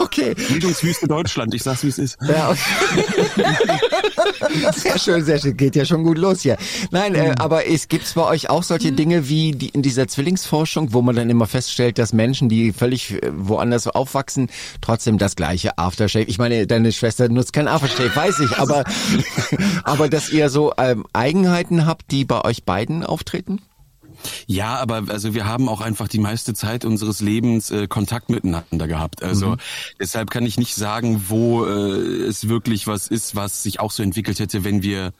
Okay. 0.00 0.34
Bildungswüste 0.34 1.06
Deutschland, 1.06 1.54
ich 1.54 1.62
sag's 1.62 1.84
wie 1.84 1.88
es 1.88 1.98
ist. 1.98 2.18
Ja, 2.26 2.50
okay. 2.50 3.44
Sehr 4.74 4.98
schön, 4.98 5.24
sehr 5.24 5.38
schön. 5.38 5.56
Geht 5.56 5.76
ja 5.76 5.84
schon 5.84 6.02
gut 6.02 6.18
los 6.18 6.40
hier. 6.42 6.56
Nein, 6.90 7.14
äh, 7.14 7.34
aber 7.38 7.66
es 7.66 7.88
gibt's 7.88 8.14
bei 8.14 8.24
euch 8.24 8.50
auch 8.50 8.62
solche 8.62 8.92
Dinge 8.92 9.28
wie 9.28 9.52
die 9.52 9.68
in 9.68 9.82
dieser 9.82 10.08
Zwillingsforschung, 10.08 10.92
wo 10.92 11.02
man 11.02 11.16
dann 11.16 11.30
immer 11.30 11.46
feststellt, 11.46 11.98
dass 11.98 12.12
Menschen, 12.12 12.48
die 12.48 12.72
völlig 12.72 13.12
äh, 13.22 13.30
woanders 13.50 13.86
aufwachsen, 13.86 14.48
trotzdem 14.80 15.18
das 15.18 15.36
gleiche 15.36 15.76
Aftershave. 15.76 16.24
Ich 16.24 16.38
meine, 16.38 16.66
deine 16.66 16.92
Schwester 16.92 17.28
nutzt 17.28 17.52
kein 17.52 17.68
Aftershave, 17.68 18.16
weiß 18.16 18.40
ich, 18.40 18.56
aber 18.58 18.84
aber 19.84 20.08
dass 20.08 20.30
ihr 20.30 20.48
so 20.48 20.72
ähm, 20.78 21.04
Eigenheiten 21.12 21.84
habt, 21.84 22.10
die 22.10 22.24
bei 22.24 22.42
euch 22.42 22.64
beiden 22.64 23.04
auftreten? 23.04 23.60
Ja, 24.46 24.76
aber 24.76 25.04
also 25.08 25.34
wir 25.34 25.46
haben 25.46 25.68
auch 25.68 25.80
einfach 25.80 26.08
die 26.08 26.18
meiste 26.18 26.54
Zeit 26.54 26.84
unseres 26.84 27.20
Lebens 27.20 27.70
äh, 27.70 27.86
Kontakt 27.88 28.28
miteinander 28.28 28.86
gehabt. 28.86 29.22
Also 29.22 29.56
deshalb 29.98 30.30
kann 30.30 30.44
ich 30.44 30.58
nicht 30.58 30.74
sagen, 30.74 31.24
wo 31.28 31.64
äh, 31.64 31.68
es 31.68 32.48
wirklich 32.48 32.86
was 32.86 33.06
ist, 33.06 33.34
was 33.34 33.62
sich 33.62 33.80
auch 33.80 33.90
so 33.90 34.02
entwickelt 34.02 34.38
hätte, 34.38 34.64
wenn 34.64 34.82
wir 34.82 35.12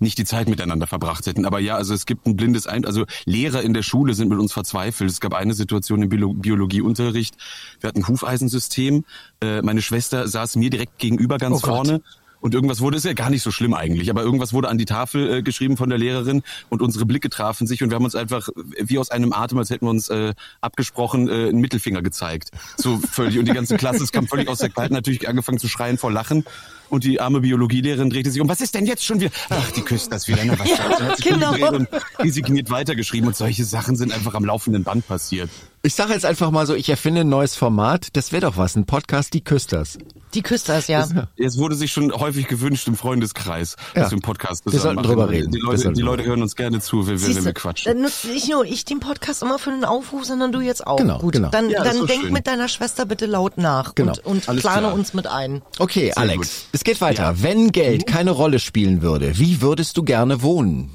nicht 0.00 0.18
die 0.18 0.24
Zeit 0.24 0.48
miteinander 0.48 0.86
verbracht 0.86 1.26
hätten. 1.26 1.44
Aber 1.46 1.60
ja, 1.60 1.76
also 1.76 1.94
es 1.94 2.06
gibt 2.06 2.26
ein 2.26 2.36
blindes 2.36 2.66
Ein, 2.66 2.84
also 2.84 3.06
Lehrer 3.24 3.62
in 3.62 3.74
der 3.74 3.82
Schule 3.82 4.14
sind 4.14 4.28
mit 4.28 4.38
uns 4.38 4.52
verzweifelt. 4.52 5.10
Es 5.10 5.20
gab 5.20 5.34
eine 5.34 5.54
Situation 5.54 6.02
im 6.02 6.08
Biolo 6.08 6.34
Biologieunterricht. 6.34 7.36
Wir 7.80 7.88
hatten 7.88 8.00
ein 8.00 8.08
Hufeisensystem. 8.08 9.04
Äh, 9.40 9.62
meine 9.62 9.82
Schwester 9.82 10.28
saß 10.28 10.56
mir 10.56 10.70
direkt 10.70 10.98
gegenüber 10.98 11.38
ganz 11.38 11.62
Oh 11.62 11.66
vorne. 11.66 12.02
Und 12.40 12.54
irgendwas 12.54 12.80
wurde, 12.80 12.96
ist 12.96 13.04
ja 13.04 13.12
gar 13.12 13.30
nicht 13.30 13.42
so 13.42 13.50
schlimm 13.50 13.74
eigentlich, 13.74 14.10
aber 14.10 14.22
irgendwas 14.22 14.52
wurde 14.52 14.68
an 14.68 14.78
die 14.78 14.86
Tafel 14.86 15.30
äh, 15.38 15.42
geschrieben 15.42 15.76
von 15.76 15.88
der 15.90 15.98
Lehrerin 15.98 16.42
und 16.68 16.80
unsere 16.82 17.04
Blicke 17.04 17.28
trafen 17.28 17.66
sich 17.66 17.82
und 17.82 17.90
wir 17.90 17.96
haben 17.96 18.04
uns 18.04 18.14
einfach 18.14 18.48
wie 18.78 18.98
aus 18.98 19.10
einem 19.10 19.32
Atem, 19.32 19.58
als 19.58 19.70
hätten 19.70 19.86
wir 19.86 19.90
uns 19.90 20.08
äh, 20.08 20.34
abgesprochen, 20.60 21.28
äh, 21.28 21.48
einen 21.48 21.60
Mittelfinger 21.60 22.02
gezeigt. 22.02 22.50
So 22.76 22.98
völlig. 22.98 23.38
Und 23.38 23.46
die 23.46 23.52
ganze 23.52 23.76
Klasse, 23.76 24.02
es 24.02 24.12
kam 24.12 24.26
völlig 24.26 24.48
aus 24.48 24.58
der 24.58 24.70
Kalten, 24.70 24.94
natürlich 24.94 25.28
angefangen 25.28 25.58
zu 25.58 25.68
schreien 25.68 25.98
vor 25.98 26.10
Lachen. 26.10 26.44
Und 26.88 27.04
die 27.04 27.20
arme 27.20 27.40
Biologielehrerin 27.40 28.10
drehte 28.10 28.32
sich 28.32 28.40
um. 28.40 28.48
Was 28.48 28.60
ist 28.60 28.74
denn 28.74 28.84
jetzt 28.84 29.04
schon 29.04 29.20
wieder? 29.20 29.30
Ach, 29.48 29.70
die 29.70 29.82
küsst 29.82 30.10
das 30.12 30.26
wieder. 30.26 30.44
Ne? 30.44 30.58
Was 30.58 30.68
Ja, 30.68 30.78
hat 30.78 31.16
sich 31.18 31.26
genau. 31.26 31.52
und 31.72 31.88
resigniert 32.18 32.68
weitergeschrieben. 32.70 33.28
Und 33.28 33.36
solche 33.36 33.64
Sachen 33.64 33.94
sind 33.94 34.12
einfach 34.12 34.34
am 34.34 34.44
laufenden 34.44 34.82
Band 34.82 35.06
passiert. 35.06 35.50
Ich 35.82 35.94
sage 35.94 36.12
jetzt 36.12 36.26
einfach 36.26 36.50
mal 36.50 36.66
so, 36.66 36.74
ich 36.74 36.90
erfinde 36.90 37.22
ein 37.22 37.30
neues 37.30 37.56
Format. 37.56 38.08
Das 38.12 38.32
wäre 38.32 38.42
doch 38.42 38.58
was, 38.58 38.76
ein 38.76 38.84
Podcast, 38.84 39.32
die 39.32 39.42
Küsters. 39.42 39.96
Die 40.34 40.42
Küsters, 40.42 40.88
ja. 40.88 41.08
Es 41.38 41.56
wurde 41.56 41.74
sich 41.74 41.90
schon 41.90 42.12
häufig 42.12 42.48
gewünscht 42.48 42.86
im 42.86 42.96
Freundeskreis, 42.96 43.76
Ja. 43.94 44.02
dass 44.02 44.10
wir 44.10 44.16
einen 44.16 44.20
Podcast 44.20 44.62
Wir 44.66 44.78
sollten 44.78 44.96
machen. 44.96 45.08
drüber 45.08 45.30
reden. 45.30 45.50
Die 45.52 45.58
Leute, 45.58 45.90
die 45.94 46.02
Leute 46.02 46.24
hören 46.24 46.42
uns 46.42 46.54
gerne 46.54 46.80
zu, 46.80 47.06
wenn, 47.06 47.18
wir- 47.18 47.34
wenn 47.34 47.44
wir 47.46 47.54
quatschen. 47.54 47.90
Dann 47.94 48.02
nutze 48.02 48.28
nicht 48.28 48.50
nur 48.50 48.66
ich 48.66 48.84
den 48.84 49.00
Podcast 49.00 49.42
immer 49.42 49.58
für 49.58 49.70
einen 49.70 49.86
Aufruf, 49.86 50.26
sondern 50.26 50.52
du 50.52 50.60
jetzt 50.60 50.86
auch. 50.86 50.98
Genau, 50.98 51.18
Gut, 51.18 51.32
genau. 51.32 51.48
dann, 51.48 51.70
Ja, 51.70 51.82
das 51.82 51.96
dann 51.96 52.06
denk 52.06 52.24
schön. 52.24 52.32
mit 52.34 52.46
deiner 52.46 52.68
Schwester 52.68 53.06
bitte 53.06 53.24
laut 53.24 53.56
nach 53.56 53.94
Genau. 53.94 54.12
und, 54.12 54.26
und 54.26 54.48
Alles 54.50 54.60
plane 54.60 54.80
klar. 54.82 54.92
uns 54.92 55.14
mit 55.14 55.26
ein. 55.28 55.62
Okay, 55.78 56.12
Alex, 56.14 56.36
gut. 56.36 56.48
es 56.72 56.84
geht 56.84 57.00
weiter. 57.00 57.36
Wenn 57.42 57.72
Geld 57.72 58.06
keine 58.06 58.32
Rolle 58.32 58.58
spielen 58.58 59.00
würde, 59.00 59.38
wie 59.38 59.62
würdest 59.62 59.96
du 59.96 60.02
gerne 60.02 60.42
wohnen? 60.42 60.90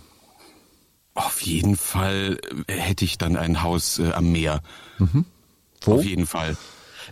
Auf 1.15 1.41
jeden 1.41 1.77
Fall 1.77 2.39
äh, 2.67 2.73
hätte 2.73 3.05
ich 3.05 3.17
dann 3.17 3.37
ein 3.37 3.63
Haus 3.63 3.99
äh, 3.99 4.11
am 4.11 4.31
Meer. 4.31 4.61
Wo? 5.81 5.95
Auf 5.95 6.03
jeden 6.03 6.27
Fall. 6.27 6.57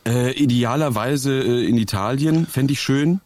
Äh, 0.05 0.33
idealerweise 0.33 1.31
äh, 1.41 1.65
in 1.65 1.77
Italien, 1.77 2.45
fände 2.45 2.73
ich 2.73 2.81
schön. 2.81 3.21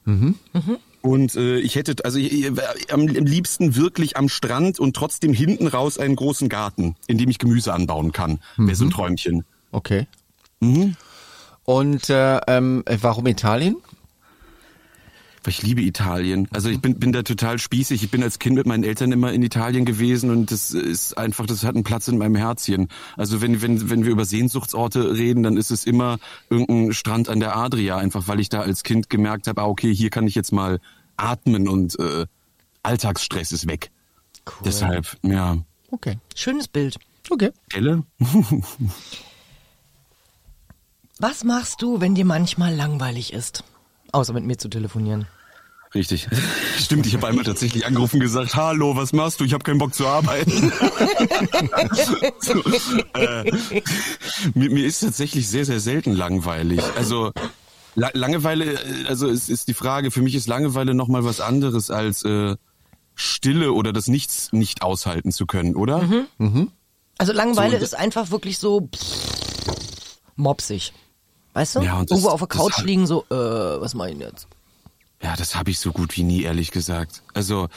Und 1.01 1.36
äh, 1.36 1.60
ich 1.60 1.75
hätte, 1.75 1.96
also 2.05 2.19
ich, 2.19 2.31
ich, 2.31 2.48
am, 2.93 3.01
am 3.01 3.07
liebsten 3.07 3.75
wirklich 3.75 4.17
am 4.17 4.29
Strand 4.29 4.79
und 4.79 4.96
trotzdem 4.96 5.34
hinten 5.34 5.67
raus 5.67 5.98
einen 5.98 6.15
großen 6.15 6.50
Garten, 6.50 6.96
in 7.07 7.17
dem 7.17 7.29
ich 7.29 7.39
Gemüse 7.39 7.74
anbauen 7.74 8.12
kann. 8.12 8.39
Wäre 8.57 8.75
so 8.75 8.86
ein 8.86 8.91
Träumchen. 8.91 9.46
Okay. 9.72 10.05
Und 11.63 12.10
äh, 12.10 12.39
ähm, 12.48 12.84
warum 12.86 13.25
Italien? 13.27 13.77
Weil 15.44 15.51
ich 15.51 15.62
liebe 15.62 15.82
Italien. 15.82 16.48
Also 16.51 16.70
ich 16.70 16.79
bin, 16.79 17.00
bin 17.00 17.12
da 17.12 17.24
total 17.24 17.60
spießig. 17.60 18.03
Ich 18.03 18.12
bin 18.12 18.24
als 18.24 18.39
Kind 18.39 18.56
mit 18.56 18.65
meinen 18.65 18.84
Eltern 18.84 19.12
immer 19.12 19.32
in 19.32 19.41
Italien 19.44 19.86
gewesen 19.86 20.29
und 20.29 20.51
das 20.51 20.72
ist 20.72 21.17
einfach, 21.17 21.46
das 21.46 21.63
hat 21.63 21.75
einen 21.75 21.84
Platz 21.84 22.08
in 22.08 22.17
meinem 22.17 22.36
Herzchen. 22.36 22.89
Also 23.15 23.41
wenn, 23.41 23.62
wenn, 23.62 23.89
wenn 23.89 24.03
wir 24.03 24.12
über 24.12 24.25
Sehnsuchtsorte 24.25 25.13
reden, 25.13 25.44
dann 25.44 25.58
ist 25.58 25.72
es 25.72 25.86
immer 25.86 26.17
irgendein 26.50 26.94
Strand 26.94 27.29
an 27.29 27.39
der 27.39 27.56
Adria, 27.56 27.98
einfach 27.98 28.27
weil 28.27 28.39
ich 28.39 28.50
da 28.50 28.62
als 28.62 28.84
Kind 28.84 29.10
gemerkt 29.10 29.48
habe, 29.48 29.62
ah, 29.62 29.65
okay, 29.65 29.94
hier 29.94 30.10
kann 30.10 30.27
ich 30.27 30.36
jetzt 30.36 30.51
mal 30.51 30.79
atmen 31.15 31.67
und 31.67 31.98
äh, 32.00 32.25
Alltagsstress 32.84 33.51
ist 33.51 33.67
weg. 33.67 33.91
Cool. 34.46 34.63
Deshalb, 34.65 35.17
ja. 35.24 35.58
Okay. 35.91 36.17
Schönes 36.36 36.67
Bild. 36.67 36.98
Okay. 37.29 37.51
Kelle? 37.70 38.03
Was 41.20 41.44
machst 41.44 41.82
du, 41.82 42.00
wenn 42.00 42.13
dir 42.15 42.25
manchmal 42.25 42.75
langweilig 42.75 43.34
ist? 43.34 43.63
Außer 44.12 44.34
mit 44.34 44.44
mir 44.44 44.58
zu 44.58 44.70
telefonieren. 44.70 45.28
Richtig. 45.94 46.28
Stimmt, 46.78 47.06
ich 47.06 47.14
habe 47.16 47.28
einmal 47.28 47.46
tatsächlich 47.46 47.86
angerufen 47.86 48.18
und 48.18 48.22
gesagt, 48.22 48.56
hallo, 48.56 48.96
was 48.96 49.14
machst 49.14 49.40
du? 49.40 49.46
Ich 49.46 49.54
habe 49.54 49.64
keinen 49.64 49.78
Bock 49.80 49.94
zu 49.94 50.06
arbeiten. 50.06 50.52
so, 52.40 52.62
äh, 53.14 53.52
mir, 54.54 54.70
mir 54.70 54.86
ist 54.86 55.00
tatsächlich 55.00 55.48
sehr, 55.48 55.66
sehr 55.66 55.80
selten 55.80 56.14
langweilig. 56.14 56.82
Also 56.96 57.32
La 57.96 58.12
Langeweile, 58.14 58.74
äh, 58.74 59.08
also 59.08 59.28
es 59.30 59.50
ist 59.50 59.68
die 59.70 59.74
Frage, 59.74 60.12
für 60.12 60.22
mich 60.22 60.36
ist 60.36 60.48
Langeweile 60.48 60.94
nochmal 60.94 61.24
was 61.24 61.42
anderes 61.42 61.90
als 61.90 62.24
äh, 62.24 62.56
Stille 63.16 63.74
oder 63.74 63.94
das 63.94 64.08
Nichts 64.08 64.54
nicht 64.54 64.84
aushalten 64.84 65.32
zu 65.32 65.46
können, 65.48 65.76
oder? 65.76 66.28
Also 67.18 67.34
Langeweile 67.34 67.80
So, 67.80 67.84
ist 67.84 67.96
einfach 67.96 68.30
wirklich 68.30 68.60
so 68.60 68.88
pff, 68.94 70.20
mopsig. 70.36 70.94
Weißt 71.58 71.76
du? 71.76 71.80
Ja, 71.82 71.98
und 71.98 72.12
das- 72.12 72.20
Irgendwo 72.20 72.30
auf 72.30 72.40
der 72.40 72.48
Couch 72.50 72.84
liegen 72.84 73.08
so, 73.08 73.26
äh, 73.32 73.36
was 73.36 73.96
mach 73.96 74.06
ich 74.06 74.12
denn 74.12 74.22
jetzt? 74.28 74.48
Ja, 75.24 75.36
das 75.36 75.56
habe 75.56 75.72
ich 75.72 75.80
so 75.80 75.92
gut 75.92 76.16
wie 76.16 76.22
nie, 76.22 76.44
ehrlich 76.44 76.70
gesagt. 76.70 77.24
Also, 77.34 77.68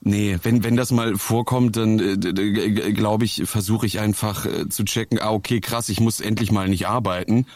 nee, 0.00 0.38
wenn, 0.44 0.62
wenn 0.62 0.76
das 0.76 0.92
mal 0.92 1.16
vorkommt, 1.16 1.76
dann 1.76 1.98
äh, 1.98 2.92
glaube 2.92 3.24
ich, 3.24 3.42
versuche 3.46 3.84
ich 3.84 3.98
einfach 3.98 4.46
äh, 4.46 4.68
zu 4.68 4.84
checken, 4.84 5.18
ah, 5.20 5.32
okay, 5.32 5.60
krass, 5.60 5.88
ich 5.88 5.98
muss 5.98 6.20
endlich 6.20 6.52
mal 6.52 6.68
nicht 6.68 6.86
arbeiten. 6.86 7.46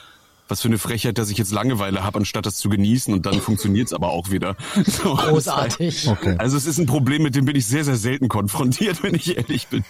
Was 0.51 0.61
für 0.63 0.69
eine 0.69 0.79
Frechheit, 0.79 1.19
dass 1.19 1.31
ich 1.31 1.39
jetzt 1.39 1.53
Langeweile 1.53 2.03
habe, 2.05 2.19
anstatt 2.19 2.47
das 2.47 2.57
zu 2.57 2.69
genießen 2.69 3.13
und 3.15 3.27
dann 3.27 3.41
funktioniert's 3.41 3.93
aber 3.93 4.11
auch 4.11 4.31
wieder. 4.31 4.57
So, 4.91 5.15
Großartig. 5.15 6.09
Okay. 6.09 6.35
Also 6.39 6.57
es 6.57 6.67
ist 6.67 6.79
ein 6.79 6.87
Problem, 6.87 7.23
mit 7.23 7.35
dem 7.37 7.45
bin 7.45 7.55
ich 7.57 7.67
sehr, 7.67 7.85
sehr 7.85 7.97
selten 7.97 8.29
konfrontiert, 8.29 9.03
wenn 9.03 9.15
ich 9.15 9.37
ehrlich 9.37 9.69
bin. 9.69 9.85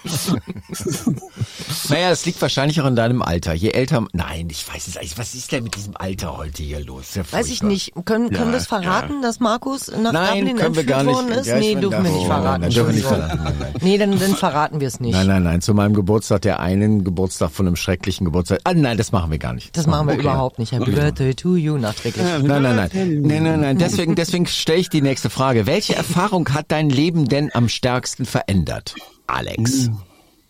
Naja, 1.89 2.11
es 2.11 2.27
liegt 2.27 2.41
wahrscheinlich 2.43 2.81
auch 2.81 2.87
in 2.87 2.97
deinem 2.97 3.23
Alter. 3.23 3.53
Je 3.55 3.71
älter, 3.71 4.07
nein, 4.13 4.49
ich 4.51 4.67
weiß 4.73 4.89
es 4.89 4.97
eigentlich. 4.97 5.19
Was 5.19 5.35
ist 5.35 5.51
denn 5.53 5.65
mit 5.65 5.75
diesem 5.77 5.97
Alter 5.97 6.37
heute 6.37 6.63
hier 6.63 6.81
los? 6.85 7.15
Ja 7.15 7.23
Weiß 7.31 7.49
ich 7.49 7.63
nicht. 7.63 7.93
Können, 8.05 8.31
können 8.31 8.49
Ja, 8.49 8.53
wir 8.53 8.59
es 8.59 8.67
verraten, 8.67 9.23
dass 9.23 9.41
Markus 9.41 9.89
nach 9.91 10.13
Nein, 10.13 10.39
Dublin 10.47 10.57
können 10.57 10.75
wir 10.75 10.81
entführt 10.83 10.87
gar 10.87 11.03
nicht. 11.05 11.15
worden 11.15 11.29
ist? 11.33 11.47
Ja, 11.47 11.59
nee, 11.59 11.75
dürfen 11.75 12.05
wir 12.05 12.11
nicht 12.11 12.27
verraten. 12.27 12.61
nein, 12.63 12.71
dürfen 12.71 12.95
nicht 12.95 13.07
verraten. 13.07 13.41
Nein, 13.45 13.55
nein. 13.59 13.75
Nee, 13.81 13.99
dann, 13.99 14.19
dann 14.19 14.35
verraten 14.35 14.81
wir 14.81 14.89
es 14.89 15.01
nicht. 15.01 15.13
Nein, 15.15 15.27
nein, 15.27 15.43
nein. 15.43 15.61
Zu 15.61 15.75
meinem 15.75 15.95
Geburtstag, 15.95 16.43
der 16.43 16.61
einen 16.61 17.05
Geburtstag 17.05 17.51
von 17.51 17.67
einem 17.67 17.77
schrecklichen 17.77 18.25
Geburtstag. 18.25 18.61
Ah, 18.65 18.75
nein, 18.75 18.97
das 18.99 19.13
machen 19.13 19.31
wir 19.31 19.39
gar 19.39 19.53
nicht. 19.53 19.77
Das 19.77 19.87
machen 19.87 20.09
wir 20.09 20.17
überhaupt 20.17 20.50
nicht. 20.59 20.73
Happy 20.73 20.91
Birthday 20.91 21.35
to 21.35 21.57
you 21.57 21.77
nachträglich. 21.79 22.25
Nein, 22.25 22.63
nein, 22.63 22.77
nein. 22.77 22.91
Nein, 23.23 23.43
nein, 23.43 23.61
nein. 23.61 23.79
Deswegen, 23.79 24.15
deswegen 24.15 24.47
stelle 24.47 24.79
ich 24.81 24.89
die 24.89 25.03
nächste 25.03 25.31
Frage. 25.31 25.67
Welche 25.67 25.95
Erfahrung 25.95 26.49
hat 26.55 26.67
dein 26.69 26.91
Leben 26.91 27.29
denn 27.29 27.51
am 27.55 27.69
stärksten 27.69 28.25
verändert? 28.27 28.95
Alex. 29.27 29.91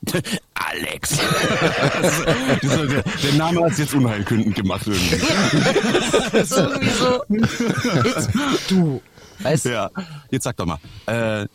Alex. 0.55 1.19
Dieser- 2.63 2.87
der, 2.87 3.03
der 3.03 3.33
Name 3.37 3.65
hat 3.65 3.73
es 3.73 3.79
jetzt 3.79 3.95
unheilkündend 3.95 4.55
gemacht 4.55 4.87
irgendwie. 4.87 5.17
Das 6.33 6.51
ist 6.51 6.57
irgendwie 6.57 6.91
so. 6.91 7.23
Jetzt 8.05 8.71
du. 8.71 9.03
Weißt? 9.43 9.65
Ja, 9.67 9.91
jetzt 10.31 10.45
sag 10.45 10.57
doch 10.57 10.67
mal. 10.67 10.79
Äh, 11.07 11.47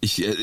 ich, 0.00 0.26
äh, 0.26 0.34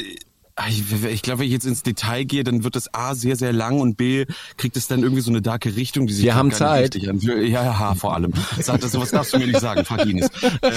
ich, 0.68 1.04
ich 1.04 1.22
glaube, 1.22 1.40
wenn 1.40 1.46
ich 1.48 1.54
jetzt 1.54 1.66
ins 1.66 1.84
Detail 1.84 2.24
gehe, 2.26 2.44
dann 2.44 2.64
wird 2.64 2.76
das 2.76 2.94
A 2.94 3.16
sehr, 3.16 3.36
sehr 3.36 3.54
lang 3.54 3.80
und 3.80 3.96
B 3.96 4.26
kriegt 4.58 4.76
es 4.76 4.88
dann 4.88 5.02
irgendwie 5.04 5.22
so 5.22 5.30
eine 5.32 5.42
darke 5.42 5.76
Richtung, 5.76 6.08
die 6.08 6.14
sich 6.14 6.26
Wir 6.26 6.36
haben 6.36 6.50
gar 6.50 6.58
Zeit. 6.60 6.96
nicht 6.96 6.96
richtig 6.96 7.10
anfühlt. 7.10 7.50
Ja, 7.50 7.64
ja, 7.64 7.96
vor 7.96 8.14
allem. 8.16 8.34
Sag 8.60 8.82
das, 8.82 8.92
sowas 8.92 9.12
darfst 9.12 9.34
du 9.34 9.40
mir 9.40 9.48
nicht 9.48 9.60
sagen, 9.62 9.86
frag 9.86 10.06
Ines. 10.06 10.28
Äh, 10.62 10.70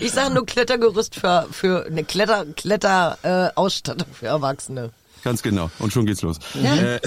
Ich 0.00 0.12
sage 0.12 0.34
nur 0.34 0.46
Klettergerüst 0.46 1.14
für, 1.16 1.46
für 1.50 1.86
eine 1.86 2.04
Kletter, 2.04 2.44
Kletter, 2.56 3.18
äh, 3.22 3.56
Ausstattung 3.58 4.08
für 4.12 4.26
Erwachsene. 4.26 4.90
Ganz 5.24 5.42
genau. 5.42 5.70
Und 5.78 5.92
schon 5.92 6.06
geht's 6.06 6.22
los. 6.22 6.38
Ja. 6.62 6.76
Äh, 6.76 7.00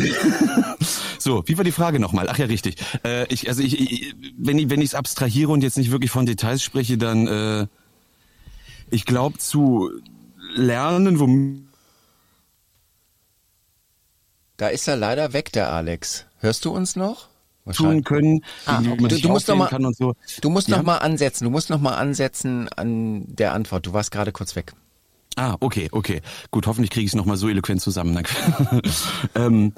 so, 1.20 1.44
wie 1.48 1.58
war 1.58 1.64
die 1.64 1.72
Frage 1.72 2.00
nochmal? 2.00 2.28
Ach 2.30 2.38
ja, 2.38 2.46
richtig. 2.48 2.76
Äh, 3.06 3.26
ich, 3.34 3.48
also 3.48 3.62
ich, 3.62 3.80
ich, 3.80 4.16
wenn 4.38 4.58
ich 4.60 4.70
wenn 4.70 4.82
ich 4.82 4.88
es 4.90 4.96
abstrahiere 4.96 5.52
und 5.52 5.62
jetzt 5.64 5.78
nicht 5.78 5.92
wirklich 5.92 6.12
von 6.12 6.26
Details 6.26 6.62
spreche, 6.62 6.98
dann 6.98 7.28
äh, 7.28 7.68
ich 8.92 9.06
glaube 9.06 9.38
zu 9.38 9.90
lernen, 10.54 11.20
wo 11.20 11.28
Da 14.58 14.68
ist 14.68 14.88
er 14.88 14.96
leider 14.98 15.34
weg, 15.34 15.52
der 15.54 15.72
Alex. 15.72 16.26
Hörst 16.40 16.66
du 16.66 16.72
uns 16.72 16.96
noch? 16.96 17.28
tun 17.76 18.04
können, 18.04 18.44
Ah, 18.66 18.80
okay. 18.80 19.20
Du, 19.22 19.30
musst 19.30 19.48
noch 19.48 19.56
mal, 19.56 19.68
kann 19.68 19.86
und 19.86 19.96
so. 19.96 20.16
du 20.42 20.50
musst 20.50 20.70
Ja? 20.70 20.78
noch 20.78 20.84
mal 20.84 20.98
ansetzen. 20.98 21.44
Du 21.44 21.52
musst 21.52 21.70
noch 21.70 21.80
mal 21.80 21.94
ansetzen 21.96 22.68
an 22.70 23.26
der 23.28 23.54
Antwort. 23.54 23.86
Du 23.86 23.94
warst 23.94 24.10
gerade 24.12 24.32
kurz 24.32 24.56
weg. 24.56 24.74
Ah, 25.36 25.56
okay, 25.60 25.88
okay. 25.92 26.22
Gut, 26.50 26.66
hoffentlich 26.66 26.90
kriege 26.90 27.06
ich 27.06 27.12
es 27.12 27.16
nochmal 27.16 27.38
so 27.38 27.48
eloquent 27.48 27.80
zusammen. 27.80 28.16
Danke. 28.16 28.34
ähm, 29.36 29.74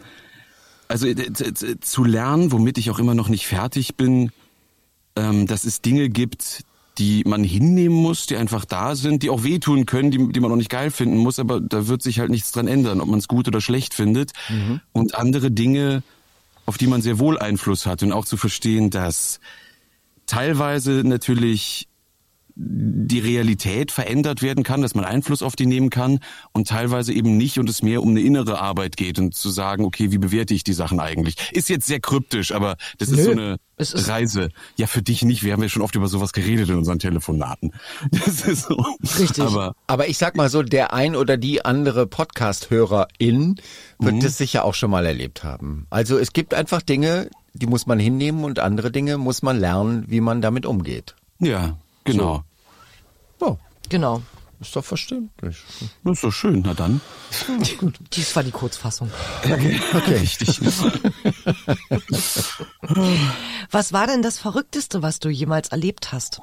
also 0.88 1.06
äh, 1.06 1.34
z- 1.34 1.58
z- 1.58 1.84
zu 1.84 2.06
lernen, 2.06 2.54
womit 2.54 2.78
ich 2.78 2.90
auch 2.92 3.00
immer 3.00 3.13
noch 3.13 3.28
nicht 3.28 3.46
fertig 3.46 3.98
bin, 3.98 4.32
ähm, 5.18 5.46
dass 5.48 5.66
es 5.66 5.82
Dinge 5.82 6.08
gibt, 6.08 6.63
die 7.01 7.24
man 7.25 7.43
hinnehmen 7.43 7.98
muss, 7.98 8.27
die 8.27 8.38
einfach 8.38 8.63
da 8.63 8.96
sind, 8.96 9.24
die 9.24 9.31
auch 9.31 9.43
wehtun 9.43 9.88
können, 9.88 10.12
die, 10.12 10.31
die 10.31 10.39
man 10.39 10.51
auch 10.51 10.55
nicht 10.55 10.70
geil 10.70 10.91
finden 10.91 11.17
muss, 11.17 11.39
aber 11.39 11.60
da 11.60 11.88
wird 11.88 12.03
sich 12.03 12.20
halt 12.20 12.29
nichts 12.29 12.51
dran 12.51 12.67
ändern, 12.67 13.01
ob 13.01 13.08
man 13.08 13.17
es 13.17 13.27
gut 13.27 13.48
oder 13.48 13.60
schlecht 13.60 13.96
findet. 13.96 14.34
Und 14.91 15.15
andere 15.15 15.50
Dinge, 15.50 16.03
auf 16.67 16.77
die 16.77 16.86
man 16.86 17.01
sehr 17.01 17.17
wohl 17.17 17.39
Einfluss 17.39 17.88
hat 17.88 18.03
und 18.03 18.12
auch 18.12 18.25
zu 18.25 18.38
verstehen, 18.38 18.91
dass 18.91 19.39
teilweise 20.27 21.01
natürlich 21.03 21.88
die 22.55 23.20
Realität 23.20 23.91
verändert 23.91 24.41
werden 24.41 24.63
kann, 24.63 24.81
dass 24.81 24.96
man 24.96 25.05
Einfluss 25.05 25.41
auf 25.41 25.55
die 25.55 25.65
nehmen 25.65 25.89
kann 25.89 26.20
und 26.51 26.67
teilweise 26.67 27.13
eben 27.13 27.38
nicht 27.38 27.60
und 27.60 27.70
es 27.70 27.81
mehr 27.81 28.01
um 28.01 28.10
eine 28.10 28.22
innere 28.22 28.60
Arbeit 28.62 28.98
geht 28.98 29.20
und 29.20 29.34
zu 29.36 29.50
sagen, 29.50 29.86
okay, 29.86 30.12
wie 30.12 30.17
bewerte 30.17 30.53
ich 30.53 30.63
die 30.63 30.74
Sachen 30.74 31.00
eigentlich? 31.00 31.36
Ist 31.51 31.70
jetzt 31.70 31.88
sehr 31.88 32.00
kryptisch, 32.00 32.51
aber 32.51 32.75
das 32.98 33.10
ist 33.10 33.17
Nö, 33.17 33.24
so 33.24 33.31
eine 33.31 33.58
ist- 33.77 34.08
Reise. 34.08 34.50
Ja, 34.75 34.88
für 34.88 35.01
dich 35.01 35.24
nicht. 35.24 35.43
Wir 35.43 35.53
haben 35.53 35.63
ja 35.63 35.70
schon 35.70 35.81
oft 35.81 35.96
über 35.96 36.08
sowas 36.08 36.34
geredet 36.34 36.70
in 36.70 36.75
unseren 36.75 37.00
Telefonaten. 37.00 37.72
Das 38.12 38.41
ist 38.46 38.67
so. 38.67 38.75
Richtig. 39.20 39.43
Aber 39.43 39.74
Aber 39.88 40.08
ich 40.08 40.17
sag 40.17 40.36
mal 40.36 40.50
so, 40.50 40.62
der 40.63 40.93
ein 40.93 41.15
oder 41.15 41.38
die 41.38 41.63
andere 41.65 42.05
Podcast-Hörerin 42.08 43.55
wird 44.00 44.15
Mhm. 44.15 44.20
das 44.20 44.38
sicher 44.38 44.63
auch 44.65 44.74
schon 44.74 44.91
mal 44.91 45.05
erlebt 45.05 45.43
haben. 45.43 45.88
Also 45.89 46.17
es 46.17 46.34
gibt 46.34 46.53
einfach 46.53 46.81
Dinge, 46.81 47.29
die 47.53 47.67
muss 47.67 47.86
man 47.86 48.00
hinnehmen 48.00 48.43
und 48.43 48.60
andere 48.60 48.91
Dinge 48.91 49.17
muss 49.17 49.41
man 49.41 49.60
lernen, 49.60 50.05
wie 50.08 50.22
man 50.22 50.41
damit 50.41 50.65
umgeht. 50.65 51.15
ja, 51.39 51.77
genau. 52.03 52.43
So, 53.39 53.58
Genau. 53.89 54.22
ist 54.60 54.75
doch 54.75 54.84
verständlich. 54.86 55.58
Das 56.03 56.13
ist 56.17 56.24
doch 56.24 56.31
schön. 56.31 56.62
Na 56.65 56.74
dann. 56.74 57.01
Dies 58.13 58.36
war 58.36 58.43
die 58.43 58.51
Kurzfassung. 58.51 59.12
Okay, 59.43 59.79
richtig. 60.20 60.60
Was 63.72 63.93
war 63.93 64.08
denn 64.08 64.22
das 64.22 64.38
Verrückteste, 64.38 65.01
was 65.01 65.20
du 65.20 65.29
jemals 65.29 65.70
erlebt 65.70 66.12
hast? 66.12 66.39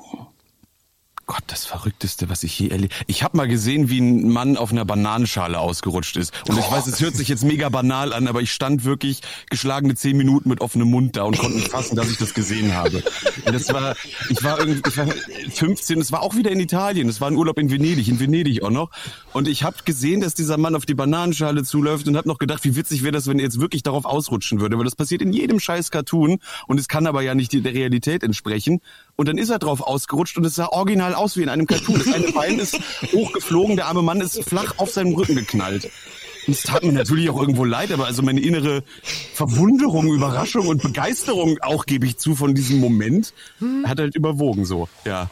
Gott, 1.28 1.44
das 1.48 1.66
Verrückteste, 1.66 2.30
was 2.30 2.42
ich 2.42 2.58
je 2.58 2.68
erlebt. 2.68 2.94
Ich 3.06 3.22
habe 3.22 3.36
mal 3.36 3.46
gesehen, 3.46 3.90
wie 3.90 4.00
ein 4.00 4.30
Mann 4.30 4.56
auf 4.56 4.72
einer 4.72 4.86
Bananenschale 4.86 5.58
ausgerutscht 5.58 6.16
ist. 6.16 6.32
Und 6.48 6.58
ich 6.58 6.70
weiß, 6.70 6.86
es 6.86 7.02
hört 7.02 7.16
sich 7.16 7.28
jetzt 7.28 7.44
mega 7.44 7.68
banal 7.68 8.14
an, 8.14 8.26
aber 8.26 8.40
ich 8.40 8.50
stand 8.50 8.84
wirklich 8.84 9.20
geschlagene 9.50 9.94
zehn 9.94 10.16
Minuten 10.16 10.48
mit 10.48 10.62
offenem 10.62 10.88
Mund 10.88 11.18
da 11.18 11.24
und 11.24 11.36
konnte 11.36 11.58
nicht 11.58 11.68
fassen, 11.68 11.96
dass 11.96 12.10
ich 12.10 12.16
das 12.16 12.32
gesehen 12.32 12.74
habe. 12.74 13.02
Und 13.44 13.54
das 13.54 13.70
war, 13.74 13.94
ich 14.30 14.42
war 14.42 14.58
irgendwie, 14.58 14.80
ich 14.88 14.96
war 14.96 15.06
15, 15.52 16.00
es 16.00 16.12
war 16.12 16.22
auch 16.22 16.34
wieder 16.34 16.50
in 16.50 16.60
Italien, 16.60 17.10
es 17.10 17.20
war 17.20 17.28
ein 17.28 17.36
Urlaub 17.36 17.58
in 17.58 17.70
Venedig, 17.70 18.08
in 18.08 18.18
Venedig 18.18 18.62
auch 18.62 18.70
noch. 18.70 18.90
Und 19.34 19.48
ich 19.48 19.64
habe 19.64 19.76
gesehen, 19.84 20.22
dass 20.22 20.32
dieser 20.32 20.56
Mann 20.56 20.74
auf 20.74 20.86
die 20.86 20.94
Bananenschale 20.94 21.62
zuläuft 21.62 22.08
und 22.08 22.16
habe 22.16 22.26
noch 22.26 22.38
gedacht, 22.38 22.64
wie 22.64 22.74
witzig 22.74 23.02
wäre 23.02 23.12
das, 23.12 23.26
wenn 23.26 23.38
er 23.38 23.44
jetzt 23.44 23.60
wirklich 23.60 23.82
darauf 23.82 24.06
ausrutschen 24.06 24.60
würde. 24.60 24.78
Weil 24.78 24.86
das 24.86 24.96
passiert 24.96 25.20
in 25.20 25.34
jedem 25.34 25.60
scheiß 25.60 25.90
Cartoon 25.90 26.38
und 26.68 26.80
es 26.80 26.88
kann 26.88 27.06
aber 27.06 27.20
ja 27.20 27.34
nicht 27.34 27.52
der 27.52 27.74
Realität 27.74 28.22
entsprechen. 28.22 28.80
Und 29.18 29.26
dann 29.26 29.36
ist 29.36 29.50
er 29.50 29.58
drauf 29.58 29.80
ausgerutscht 29.80 30.38
und 30.38 30.44
es 30.46 30.54
sah 30.54 30.68
original 30.68 31.12
aus 31.12 31.36
wie 31.36 31.42
in 31.42 31.48
einem 31.48 31.66
Cartoon. 31.66 31.98
Das 31.98 32.14
eine 32.14 32.30
Bein 32.30 32.60
ist 32.60 32.78
hochgeflogen, 33.12 33.74
der 33.74 33.86
arme 33.86 34.00
Mann 34.00 34.20
ist 34.20 34.44
flach 34.44 34.74
auf 34.76 34.92
seinem 34.92 35.12
Rücken 35.14 35.34
geknallt. 35.34 35.90
Und 36.46 36.52
es 36.52 36.62
tat 36.62 36.84
mir 36.84 36.92
natürlich 36.92 37.28
auch 37.28 37.40
irgendwo 37.40 37.64
leid, 37.64 37.90
aber 37.90 38.06
also 38.06 38.22
meine 38.22 38.40
innere 38.40 38.84
Verwunderung, 39.34 40.06
Überraschung 40.06 40.68
und 40.68 40.84
Begeisterung 40.84 41.58
auch, 41.62 41.84
gebe 41.84 42.06
ich 42.06 42.18
zu, 42.18 42.36
von 42.36 42.54
diesem 42.54 42.78
Moment, 42.78 43.34
hat 43.84 43.98
halt 43.98 44.14
überwogen 44.14 44.64
so, 44.64 44.88
ja. 45.04 45.30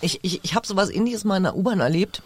Ich, 0.00 0.18
ich, 0.22 0.40
ich 0.42 0.54
habe 0.56 0.66
sowas 0.66 0.90
ähnliches 0.90 1.22
mal 1.22 1.36
in 1.36 1.44
der 1.44 1.56
U-Bahn 1.56 1.78
erlebt. 1.78 2.22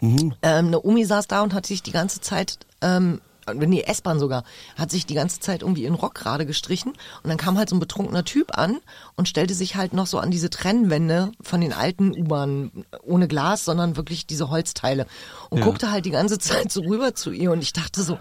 Mhm. 0.00 0.32
Ähm, 0.40 0.68
eine 0.68 0.82
Omi 0.82 1.04
saß 1.04 1.28
da 1.28 1.42
und 1.42 1.52
hat 1.52 1.66
sich 1.66 1.82
die 1.82 1.92
ganze 1.92 2.22
Zeit, 2.22 2.58
ähm, 2.80 3.20
nee, 3.54 3.82
S-Bahn 3.82 4.18
sogar, 4.18 4.44
hat 4.76 4.90
sich 4.90 5.06
die 5.06 5.14
ganze 5.14 5.40
Zeit 5.40 5.62
irgendwie 5.62 5.82
ihren 5.84 5.94
Rock 5.94 6.14
gerade 6.14 6.46
gestrichen 6.46 6.92
und 7.22 7.28
dann 7.28 7.36
kam 7.38 7.58
halt 7.58 7.68
so 7.68 7.76
ein 7.76 7.80
betrunkener 7.80 8.24
Typ 8.24 8.56
an 8.56 8.78
und 9.16 9.28
stellte 9.28 9.54
sich 9.54 9.76
halt 9.76 9.92
noch 9.92 10.06
so 10.06 10.18
an 10.18 10.30
diese 10.30 10.50
Trennwände 10.50 11.32
von 11.40 11.60
den 11.60 11.72
alten 11.72 12.12
U-Bahnen 12.12 12.84
ohne 13.02 13.28
Glas, 13.28 13.64
sondern 13.64 13.96
wirklich 13.96 14.26
diese 14.26 14.50
Holzteile 14.50 15.06
und 15.50 15.58
Ja. 15.58 15.64
guckte 15.64 15.90
halt 15.90 16.04
die 16.06 16.10
ganze 16.10 16.38
Zeit 16.38 16.70
so 16.72 16.80
rüber 16.82 17.14
zu 17.14 17.30
ihr 17.30 17.52
und 17.52 17.62
ich 17.62 17.72
dachte 17.72 18.02
so, 18.02 18.18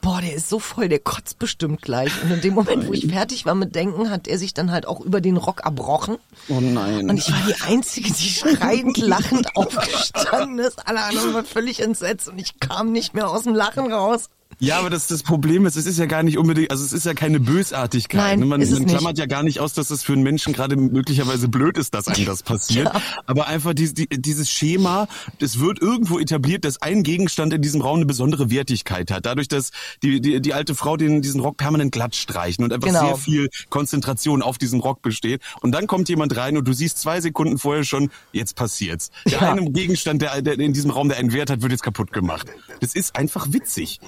boah, 0.00 0.20
der 0.20 0.34
ist 0.34 0.50
so 0.50 0.58
voll, 0.58 0.90
der 0.90 0.98
kotzt 0.98 1.38
bestimmt 1.38 1.80
gleich. 1.80 2.12
Und 2.22 2.30
in 2.30 2.40
dem 2.42 2.52
Moment, 2.52 2.86
wo 2.86 2.92
ich 2.92 3.06
fertig 3.06 3.46
war 3.46 3.54
mit 3.54 3.74
Denken, 3.74 4.10
hat 4.10 4.28
er 4.28 4.36
sich 4.38 4.52
dann 4.52 4.70
halt 4.70 4.86
auch 4.86 5.00
über 5.00 5.22
den 5.22 5.38
Rock 5.38 5.62
erbrochen. 5.64 6.18
Oh 6.50 6.60
nein. 6.60 7.08
Und 7.08 7.16
ich 7.16 7.30
war 7.32 7.40
die 7.48 7.58
Einzige, 7.62 8.12
die 8.12 8.28
schreiend, 8.28 8.98
lachend 8.98 9.46
aufgestanden 9.56 10.58
ist. 10.58 10.86
Alle 10.86 11.02
anderen 11.04 11.32
waren 11.32 11.46
völlig 11.46 11.80
entsetzt 11.80 12.28
und 12.28 12.38
ich 12.38 12.60
kam 12.60 12.92
nicht 12.92 13.14
mehr 13.14 13.30
aus 13.30 13.44
dem 13.44 13.54
Lachen 13.54 13.90
raus. 13.90 14.28
Ja, 14.58 14.78
aber 14.78 14.90
das, 14.90 15.06
das 15.06 15.22
Problem 15.22 15.66
ist, 15.66 15.76
es 15.76 15.86
ist 15.86 15.98
ja 15.98 16.06
gar 16.06 16.22
nicht 16.22 16.38
unbedingt, 16.38 16.70
also 16.70 16.84
es 16.84 16.92
ist 16.92 17.06
ja 17.06 17.14
keine 17.14 17.40
Bösartigkeit. 17.40 18.20
Nein, 18.20 18.40
ne? 18.40 18.46
Man, 18.46 18.60
ist 18.60 18.68
es 18.70 18.78
man 18.78 18.82
nicht. 18.86 18.96
klammert 18.96 19.18
ja 19.18 19.26
gar 19.26 19.42
nicht 19.42 19.60
aus, 19.60 19.72
dass 19.74 19.90
es 19.90 20.02
für 20.02 20.12
einen 20.12 20.22
Menschen 20.22 20.52
gerade 20.52 20.76
möglicherweise 20.76 21.48
blöd 21.48 21.78
ist, 21.78 21.94
dass 21.94 22.08
einem 22.08 22.24
das 22.26 22.42
passiert. 22.42 22.84
Ja. 22.94 23.00
Aber 23.26 23.46
einfach 23.46 23.72
dies, 23.74 23.94
die, 23.94 24.08
dieses 24.08 24.50
Schema, 24.50 25.06
es 25.40 25.58
wird 25.60 25.80
irgendwo 25.80 26.18
etabliert, 26.18 26.64
dass 26.64 26.82
ein 26.82 27.02
Gegenstand 27.02 27.52
in 27.52 27.62
diesem 27.62 27.80
Raum 27.80 27.96
eine 27.96 28.06
besondere 28.06 28.50
Wertigkeit 28.50 29.10
hat. 29.10 29.26
Dadurch, 29.26 29.48
dass 29.48 29.70
die, 30.02 30.20
die, 30.20 30.40
die 30.40 30.52
alte 30.54 30.74
Frau 30.74 30.96
den, 30.96 31.22
diesen 31.22 31.40
Rock 31.40 31.56
permanent 31.56 31.92
glatt 31.92 32.14
streichen 32.14 32.64
und 32.64 32.72
einfach 32.72 32.88
Genau. 32.88 33.06
sehr 33.06 33.16
viel 33.16 33.48
Konzentration 33.70 34.42
auf 34.42 34.58
diesem 34.58 34.80
Rock 34.80 35.02
besteht. 35.02 35.40
Und 35.62 35.72
dann 35.72 35.86
kommt 35.86 36.08
jemand 36.08 36.36
rein 36.36 36.56
und 36.56 36.66
du 36.68 36.72
siehst 36.72 36.98
zwei 36.98 37.20
Sekunden 37.20 37.58
vorher 37.58 37.84
schon, 37.84 38.10
jetzt 38.32 38.54
passiert's. 38.56 39.10
Der 39.26 39.40
Ja. 39.40 39.52
eine 39.52 39.70
Gegenstand, 39.70 40.20
der, 40.22 40.42
der 40.42 40.58
in 40.58 40.72
diesem 40.72 40.90
Raum, 40.90 41.08
der 41.08 41.18
einen 41.18 41.32
Wert 41.32 41.50
hat, 41.50 41.62
wird 41.62 41.72
jetzt 41.72 41.82
kaputt 41.82 42.12
gemacht. 42.12 42.46
Das 42.80 42.94
ist 42.94 43.16
einfach 43.16 43.46
witzig. 43.52 44.00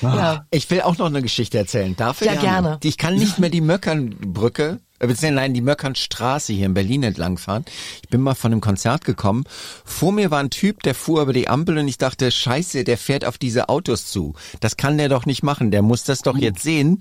Ja. 0.00 0.46
Ich 0.50 0.70
will 0.70 0.82
auch 0.82 0.96
noch 0.98 1.06
eine 1.06 1.22
Geschichte 1.22 1.58
erzählen. 1.58 1.96
Darf 1.96 2.20
ich? 2.20 2.26
Ja, 2.28 2.34
gerne. 2.34 2.78
Ich 2.82 2.98
kann 2.98 3.14
nicht 3.16 3.38
mehr 3.38 3.50
die 3.50 3.60
Möckernbrücke 3.60 4.80
beziehungsweise 4.98 5.32
nein, 5.32 5.54
die 5.54 5.60
Möckernstraße 5.60 6.52
hier 6.52 6.66
in 6.66 6.74
Berlin 6.74 7.02
entlangfahren. 7.02 7.64
Ich 8.02 8.08
bin 8.08 8.20
mal 8.20 8.34
von 8.34 8.52
einem 8.52 8.60
Konzert 8.60 9.04
gekommen. 9.04 9.44
Vor 9.84 10.12
mir 10.12 10.30
war 10.30 10.40
ein 10.40 10.50
Typ, 10.50 10.82
der 10.82 10.94
fuhr 10.94 11.22
über 11.22 11.32
die 11.32 11.48
Ampel 11.48 11.78
und 11.78 11.88
ich 11.88 11.98
dachte, 11.98 12.30
scheiße, 12.30 12.84
der 12.84 12.98
fährt 12.98 13.24
auf 13.24 13.38
diese 13.38 13.68
Autos 13.68 14.06
zu. 14.06 14.34
Das 14.60 14.76
kann 14.76 14.98
der 14.98 15.08
doch 15.08 15.26
nicht 15.26 15.42
machen. 15.42 15.70
Der 15.70 15.82
muss 15.82 16.04
das 16.04 16.22
doch 16.22 16.36
jetzt 16.36 16.62
sehen 16.62 16.98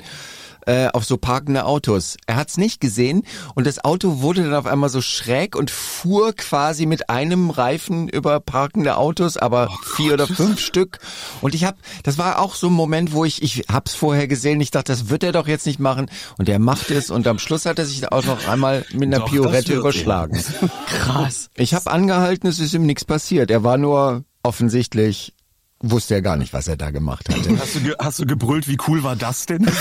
äh, 0.67 0.89
auf 0.93 1.05
so 1.05 1.17
parkende 1.17 1.65
Autos. 1.65 2.17
Er 2.27 2.35
hat's 2.35 2.57
nicht 2.57 2.79
gesehen 2.79 3.23
und 3.55 3.65
das 3.65 3.83
Auto 3.83 4.21
wurde 4.21 4.43
dann 4.43 4.53
auf 4.53 4.65
einmal 4.65 4.89
so 4.89 5.01
schräg 5.01 5.55
und 5.55 5.71
fuhr 5.71 6.33
quasi 6.33 6.85
mit 6.85 7.09
einem 7.09 7.49
Reifen 7.49 8.09
über 8.09 8.39
parkende 8.39 8.97
Autos, 8.97 9.37
aber 9.37 9.69
oh 9.71 9.95
vier 9.95 10.13
oder 10.13 10.27
fünf 10.27 10.59
Stück. 10.59 10.99
Und 11.41 11.55
ich 11.55 11.63
habe, 11.63 11.77
das 12.03 12.17
war 12.17 12.39
auch 12.39 12.53
so 12.53 12.67
ein 12.67 12.73
Moment, 12.73 13.13
wo 13.13 13.23
ich, 13.23 13.41
ich 13.41 13.65
hab's 13.71 13.95
vorher 13.95 14.27
gesehen, 14.27 14.59
ich 14.59 14.71
dachte, 14.71 14.91
das 14.91 15.09
wird 15.09 15.23
er 15.23 15.31
doch 15.31 15.47
jetzt 15.47 15.65
nicht 15.65 15.79
machen 15.79 16.11
und 16.37 16.49
er 16.49 16.59
macht 16.59 16.91
es 16.91 17.09
und 17.09 17.25
am 17.27 17.39
Schluss 17.39 17.65
hat 17.65 17.79
er 17.79 17.85
sich 17.87 18.11
auch 18.11 18.23
noch 18.25 18.47
einmal 18.47 18.85
mit 18.93 19.03
einer 19.03 19.19
doch, 19.19 19.29
Piorette 19.29 19.73
überschlagen. 19.73 20.37
Krass. 20.87 21.49
Ich 21.55 21.73
habe 21.73 21.89
angehalten, 21.89 22.47
es 22.47 22.59
ist 22.59 22.73
ihm 22.73 22.85
nichts 22.85 23.05
passiert. 23.05 23.49
Er 23.51 23.63
war 23.63 23.77
nur 23.77 24.23
offensichtlich 24.43 25.33
wusste 25.79 26.15
er 26.15 26.21
gar 26.23 26.37
nicht, 26.37 26.53
was 26.53 26.67
er 26.67 26.75
da 26.75 26.89
gemacht 26.89 27.29
hatte. 27.29 27.59
Hast 27.59 27.75
du, 27.75 27.95
hast 27.99 28.19
du 28.19 28.25
gebrüllt, 28.25 28.67
wie 28.67 28.77
cool 28.87 29.03
war 29.03 29.15
das 29.15 29.45
denn? 29.45 29.65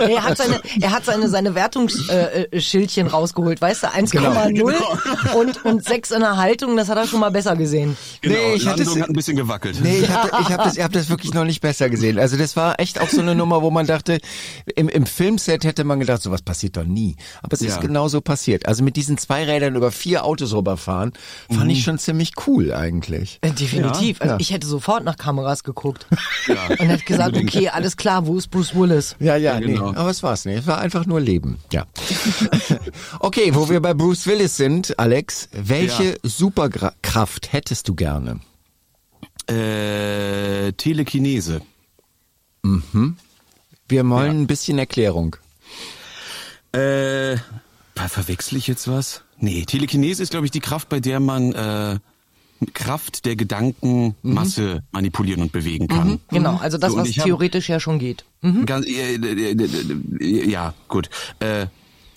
er 0.00 0.24
hat 0.24 0.38
seine, 0.38 0.60
er 0.80 0.90
hat 0.92 1.04
seine, 1.04 1.28
seine 1.28 1.54
Wertungsschildchen 1.54 3.06
äh, 3.06 3.10
rausgeholt, 3.10 3.60
weißt 3.60 3.82
du, 3.82 3.86
1,0 3.88 4.10
genau. 4.10 4.72
genau. 4.72 5.38
und, 5.38 5.64
und 5.64 5.84
6 5.84 6.12
in 6.12 6.20
der 6.20 6.38
Haltung, 6.38 6.76
das 6.76 6.88
hat 6.88 6.96
er 6.96 7.06
schon 7.06 7.20
mal 7.20 7.30
besser 7.30 7.54
gesehen. 7.54 7.98
Genau, 8.22 8.34
nee, 8.34 8.54
ich 8.54 8.64
Landung 8.64 8.86
das, 8.86 9.02
hat 9.02 9.08
ein 9.10 9.14
bisschen 9.14 9.36
gewackelt. 9.36 9.78
Nee, 9.82 10.00
ich 10.00 10.08
habe 10.08 10.30
ich 10.40 10.50
hab 10.50 10.64
das, 10.64 10.76
ich 10.76 10.82
hab 10.82 10.92
das 10.92 11.10
wirklich 11.10 11.34
noch 11.34 11.44
nicht 11.44 11.60
besser 11.60 11.90
gesehen. 11.90 12.18
Also 12.18 12.38
das 12.38 12.56
war 12.56 12.80
echt 12.80 12.98
auch 12.98 13.08
so 13.08 13.20
eine 13.20 13.34
Nummer, 13.34 13.60
wo 13.60 13.70
man 13.70 13.86
dachte, 13.86 14.20
im, 14.74 14.88
im 14.88 15.04
Filmset 15.04 15.64
hätte 15.64 15.84
man 15.84 16.00
gedacht, 16.00 16.22
sowas 16.22 16.40
passiert 16.40 16.78
doch 16.78 16.84
nie. 16.84 17.16
Aber 17.42 17.52
es 17.52 17.60
ja. 17.60 17.68
ist 17.68 17.80
genauso 17.82 18.22
passiert. 18.22 18.66
Also 18.66 18.82
mit 18.84 18.96
diesen 18.96 19.18
zwei 19.18 19.44
Rädern 19.44 19.74
über 19.74 19.90
vier 19.90 20.24
Autos 20.24 20.54
rüberfahren, 20.54 21.12
fand 21.50 21.64
mhm. 21.64 21.70
ich 21.70 21.84
schon 21.84 21.98
ziemlich 21.98 22.32
cool 22.46 22.72
eigentlich. 22.72 23.38
Äh, 23.42 23.50
definitiv. 23.50 24.18
Ja. 24.20 24.29
Also 24.32 24.40
ich 24.40 24.52
hätte 24.52 24.66
sofort 24.66 25.04
nach 25.04 25.16
Kameras 25.16 25.64
geguckt 25.64 26.06
ja. 26.46 26.66
und 26.68 26.88
hätte 26.88 27.04
gesagt, 27.04 27.36
okay, 27.36 27.68
alles 27.68 27.96
klar, 27.96 28.26
wo 28.26 28.36
ist 28.36 28.48
Bruce 28.48 28.74
Willis? 28.74 29.16
Ja, 29.18 29.36
ja, 29.36 29.54
ja 29.54 29.60
genau. 29.60 29.90
nee, 29.90 29.96
aber 29.96 30.10
es 30.10 30.22
war's 30.22 30.44
nicht. 30.44 30.60
Es 30.60 30.66
war 30.66 30.78
einfach 30.78 31.06
nur 31.06 31.20
Leben. 31.20 31.58
Ja. 31.72 31.86
okay, 33.20 33.54
wo 33.54 33.68
wir 33.68 33.80
bei 33.80 33.94
Bruce 33.94 34.26
Willis 34.26 34.56
sind, 34.56 34.98
Alex, 34.98 35.48
welche 35.52 36.04
ja. 36.04 36.16
Superkraft 36.22 37.52
hättest 37.52 37.88
du 37.88 37.94
gerne? 37.94 38.40
Äh, 39.48 40.72
Telekinese. 40.72 41.62
Mhm. 42.62 43.16
Wir 43.88 44.08
wollen 44.08 44.26
ja. 44.26 44.32
ein 44.32 44.46
bisschen 44.46 44.78
Erklärung. 44.78 45.36
Äh, 46.72 47.36
verwechsel 48.08 48.58
ich 48.58 48.66
jetzt 48.66 48.88
was? 48.88 49.22
Nee, 49.38 49.64
Telekinese 49.64 50.22
ist, 50.22 50.30
glaube 50.30 50.46
ich, 50.46 50.52
die 50.52 50.60
Kraft, 50.60 50.88
bei 50.88 51.00
der 51.00 51.20
man 51.20 51.52
äh, 51.52 51.98
Kraft 52.74 53.24
der 53.24 53.36
Gedankenmasse 53.36 54.62
mhm. 54.62 54.80
manipulieren 54.92 55.42
und 55.42 55.52
bewegen 55.52 55.88
kann. 55.88 56.08
Mhm, 56.08 56.20
genau, 56.28 56.56
also 56.56 56.78
das, 56.78 56.92
so, 56.92 56.98
was 56.98 57.10
theoretisch 57.12 57.68
hab, 57.68 57.74
ja 57.74 57.80
schon 57.80 57.98
geht. 57.98 58.24
Mhm. 58.42 58.66
Ganz, 58.66 58.86
äh, 58.86 59.14
äh, 59.14 59.52
äh, 59.52 60.50
ja, 60.50 60.74
gut. 60.88 61.08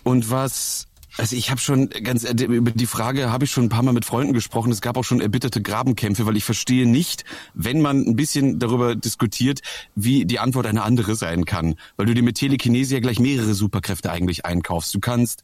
Und 0.03 0.29
was 0.29 0.87
also 1.17 1.35
ich 1.35 1.51
habe 1.51 1.61
schon 1.61 1.89
ganz 1.89 2.23
über 2.23 2.71
die 2.71 2.85
Frage 2.87 3.31
habe 3.31 3.45
ich 3.45 3.51
schon 3.51 3.65
ein 3.65 3.69
paar 3.69 3.83
Mal 3.83 3.93
mit 3.93 4.05
Freunden 4.05 4.33
gesprochen. 4.33 4.71
Es 4.71 4.81
gab 4.81 4.97
auch 4.97 5.03
schon 5.03 5.21
erbitterte 5.21 5.61
Grabenkämpfe, 5.61 6.25
weil 6.25 6.37
ich 6.37 6.43
verstehe 6.43 6.87
nicht, 6.87 7.23
wenn 7.53 7.81
man 7.81 8.03
ein 8.05 8.15
bisschen 8.15 8.57
darüber 8.57 8.95
diskutiert, 8.95 9.61
wie 9.95 10.25
die 10.25 10.39
Antwort 10.39 10.65
eine 10.65 10.81
andere 10.83 11.15
sein 11.15 11.45
kann, 11.45 11.75
weil 11.97 12.07
du 12.07 12.13
dir 12.15 12.23
mit 12.23 12.37
Telekinese 12.37 12.95
ja 12.95 12.99
gleich 12.99 13.19
mehrere 13.19 13.53
Superkräfte 13.53 14.11
eigentlich 14.11 14.45
einkaufst. 14.45 14.95
Du 14.95 14.99
kannst 14.99 15.43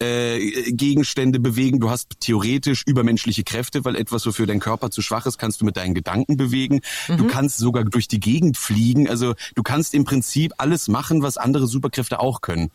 äh, 0.00 0.70
Gegenstände 0.70 1.40
bewegen, 1.40 1.80
du 1.80 1.90
hast 1.90 2.20
theoretisch 2.20 2.84
übermenschliche 2.86 3.42
Kräfte, 3.42 3.84
weil 3.84 3.96
etwas, 3.96 4.24
wofür 4.26 4.46
dein 4.46 4.60
Körper 4.60 4.90
zu 4.90 5.02
schwach 5.02 5.26
ist, 5.26 5.38
kannst 5.38 5.60
du 5.60 5.64
mit 5.64 5.76
deinen 5.76 5.94
Gedanken 5.94 6.36
bewegen. 6.36 6.80
Mhm. 7.08 7.16
Du 7.16 7.26
kannst 7.26 7.58
sogar 7.58 7.84
durch 7.84 8.06
die 8.06 8.20
Gegend 8.20 8.56
fliegen. 8.56 9.08
Also 9.08 9.34
du 9.56 9.62
kannst 9.64 9.92
im 9.94 10.04
Prinzip 10.04 10.52
alles 10.58 10.86
machen, 10.86 11.22
was 11.22 11.36
andere 11.36 11.66
Superkräfte 11.66 12.20
auch 12.20 12.42
können. 12.42 12.70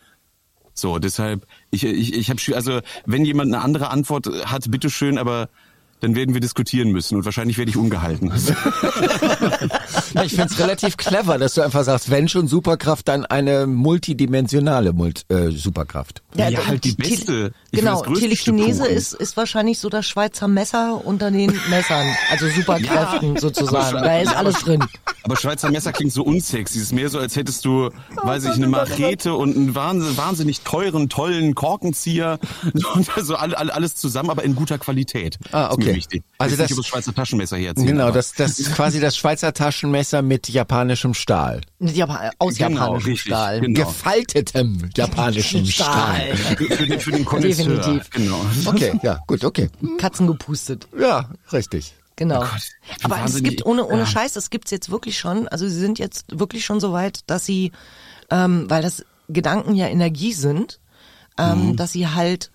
So, 0.78 0.98
deshalb, 0.98 1.46
ich, 1.70 1.84
ich, 1.84 2.14
ich 2.14 2.28
habe 2.28 2.40
also 2.54 2.80
wenn 3.06 3.24
jemand 3.24 3.52
eine 3.52 3.64
andere 3.64 3.88
Antwort 3.88 4.28
hat, 4.44 4.70
bitteschön, 4.70 5.16
aber 5.16 5.48
dann 6.00 6.14
werden 6.14 6.34
wir 6.34 6.40
diskutieren 6.40 6.90
müssen 6.90 7.16
und 7.16 7.24
wahrscheinlich 7.24 7.58
werde 7.58 7.70
ich 7.70 7.76
ungehalten. 7.76 8.28
ja, 10.14 10.24
ich 10.24 10.32
finde 10.32 10.52
es 10.52 10.58
relativ 10.58 10.96
clever, 10.96 11.38
dass 11.38 11.54
du 11.54 11.62
einfach 11.62 11.84
sagst, 11.84 12.10
wenn 12.10 12.28
schon 12.28 12.48
Superkraft, 12.48 13.08
dann 13.08 13.24
eine 13.24 13.66
multidimensionale 13.66 14.92
Mult 14.92 15.24
äh, 15.28 15.50
Superkraft. 15.50 16.22
Ja, 16.34 16.48
ja 16.48 16.66
halt 16.66 16.84
die 16.84 16.92
beste. 16.92 17.52
Ich 17.70 17.80
genau, 17.80 18.02
Telekinese 18.02 18.86
ist, 18.86 19.14
ist 19.14 19.36
wahrscheinlich 19.36 19.78
so 19.78 19.88
das 19.88 20.06
Schweizer 20.06 20.48
Messer 20.48 21.04
unter 21.04 21.30
den 21.30 21.58
Messern, 21.70 22.06
also 22.30 22.48
Superkräften 22.48 23.34
ja. 23.34 23.40
sozusagen. 23.40 24.02
Da 24.02 24.20
ist 24.20 24.36
alles 24.36 24.56
drin. 24.56 24.84
Aber 25.22 25.36
Schweizer 25.36 25.70
Messer 25.70 25.92
klingt 25.92 26.12
so 26.12 26.22
unsexy. 26.22 26.78
Es 26.78 26.84
ist 26.84 26.92
mehr 26.92 27.08
so, 27.08 27.18
als 27.18 27.34
hättest 27.34 27.64
du, 27.64 27.90
weiß 28.22 28.44
ich, 28.44 28.52
eine 28.52 28.68
Machete 28.68 29.34
und 29.34 29.56
einen 29.56 29.74
wahnsinnig, 29.74 30.16
wahnsinnig 30.16 30.60
teuren, 30.60 31.08
tollen 31.08 31.54
Korkenzieher. 31.54 32.38
Und 32.94 33.16
also 33.16 33.34
alles 33.36 33.96
zusammen, 33.96 34.30
aber 34.30 34.44
in 34.44 34.54
guter 34.54 34.78
Qualität. 34.78 35.38
Ah, 35.50 35.70
okay. 35.72 35.85
Wichtig. 35.94 36.22
Also 36.38 36.56
das, 36.56 36.74
das 36.74 36.86
Schweizer 36.86 37.14
Taschenmesser 37.14 37.56
herziehen. 37.56 37.86
Genau, 37.86 38.10
das, 38.10 38.32
das 38.32 38.58
ist 38.58 38.72
quasi 38.74 39.00
das 39.00 39.16
Schweizer 39.16 39.52
Taschenmesser 39.52 40.22
mit 40.22 40.48
japanischem 40.48 41.14
Stahl. 41.14 41.60
Ja, 41.78 42.30
aus 42.38 42.56
genau, 42.56 42.70
japanischem 42.70 43.10
richtig, 43.12 43.20
Stahl. 43.20 43.60
Genau. 43.60 43.86
Gefaltetem 43.86 44.90
japanischem 44.96 45.66
Stahl. 45.66 46.36
Stahl. 46.36 46.56
für, 46.56 46.86
den, 46.86 47.00
für 47.00 47.10
den 47.12 47.24
Definitiv. 47.24 48.10
Genau. 48.10 48.40
Okay, 48.66 48.98
ja, 49.02 49.20
gut, 49.26 49.44
okay. 49.44 49.68
Katzen 49.98 50.26
gepustet. 50.26 50.88
Ja, 50.98 51.30
richtig. 51.52 51.94
Genau. 52.16 52.42
Oh 52.42 52.46
Aber 53.02 53.22
es 53.24 53.42
gibt 53.42 53.64
ohne 53.66 53.84
ohne 53.84 54.00
ja. 54.00 54.06
Scheiß, 54.06 54.36
es 54.36 54.48
gibt's 54.48 54.70
jetzt 54.70 54.90
wirklich 54.90 55.18
schon. 55.18 55.48
Also 55.48 55.68
sie 55.68 55.78
sind 55.78 55.98
jetzt 55.98 56.38
wirklich 56.38 56.64
schon 56.64 56.80
so 56.80 56.92
weit, 56.92 57.20
dass 57.26 57.44
sie, 57.44 57.72
ähm, 58.30 58.64
weil 58.68 58.82
das 58.82 59.04
Gedanken 59.28 59.74
ja 59.74 59.86
Energie 59.86 60.32
sind, 60.32 60.80
ähm, 61.38 61.68
mhm. 61.68 61.76
dass 61.76 61.92
sie 61.92 62.08
halt 62.08 62.50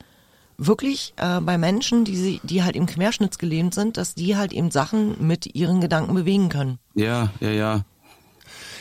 wirklich 0.65 1.13
äh, 1.17 1.41
bei 1.41 1.57
Menschen, 1.57 2.05
die 2.05 2.15
sie, 2.15 2.41
die 2.43 2.63
halt 2.63 2.75
im 2.75 2.85
Querschnittsgelähmt 2.85 3.73
sind, 3.73 3.97
dass 3.97 4.15
die 4.15 4.37
halt 4.37 4.53
eben 4.53 4.71
Sachen 4.71 5.15
mit 5.25 5.55
ihren 5.55 5.81
Gedanken 5.81 6.13
bewegen 6.13 6.49
können. 6.49 6.79
Ja, 6.93 7.31
ja, 7.39 7.49
ja. 7.49 7.85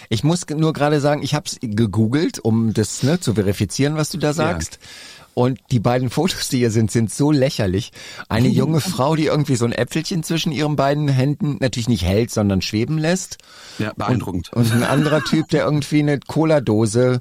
Ich 0.08 0.24
muss 0.24 0.44
nur 0.48 0.72
gerade 0.72 1.00
sagen, 1.00 1.22
ich 1.22 1.34
habe 1.34 1.46
es 1.46 1.58
gegoogelt, 1.60 2.40
um 2.40 2.74
das 2.74 3.02
ne, 3.02 3.20
zu 3.20 3.34
verifizieren, 3.34 3.96
was 3.96 4.10
du 4.10 4.18
da 4.18 4.32
sagst. 4.32 4.78
Ja. 4.80 4.88
Und 5.34 5.60
die 5.70 5.78
beiden 5.78 6.10
Fotos, 6.10 6.48
die 6.48 6.58
hier 6.58 6.72
sind, 6.72 6.90
sind 6.90 7.12
so 7.12 7.30
lächerlich. 7.30 7.92
Eine 8.28 8.48
junge 8.48 8.80
Frau, 8.80 9.14
die 9.14 9.26
irgendwie 9.26 9.54
so 9.54 9.64
ein 9.64 9.72
Äpfelchen 9.72 10.22
zwischen 10.22 10.50
ihren 10.50 10.76
beiden 10.76 11.08
Händen 11.08 11.58
natürlich 11.60 11.88
nicht 11.88 12.04
hält, 12.04 12.30
sondern 12.30 12.60
schweben 12.60 12.98
lässt. 12.98 13.38
Ja, 13.78 13.92
beeindruckend. 13.96 14.52
Und, 14.52 14.66
und 14.66 14.72
ein 14.72 14.82
anderer 14.82 15.22
Typ, 15.22 15.48
der 15.48 15.64
irgendwie 15.64 16.00
eine 16.00 16.18
Cola-Dose 16.18 17.20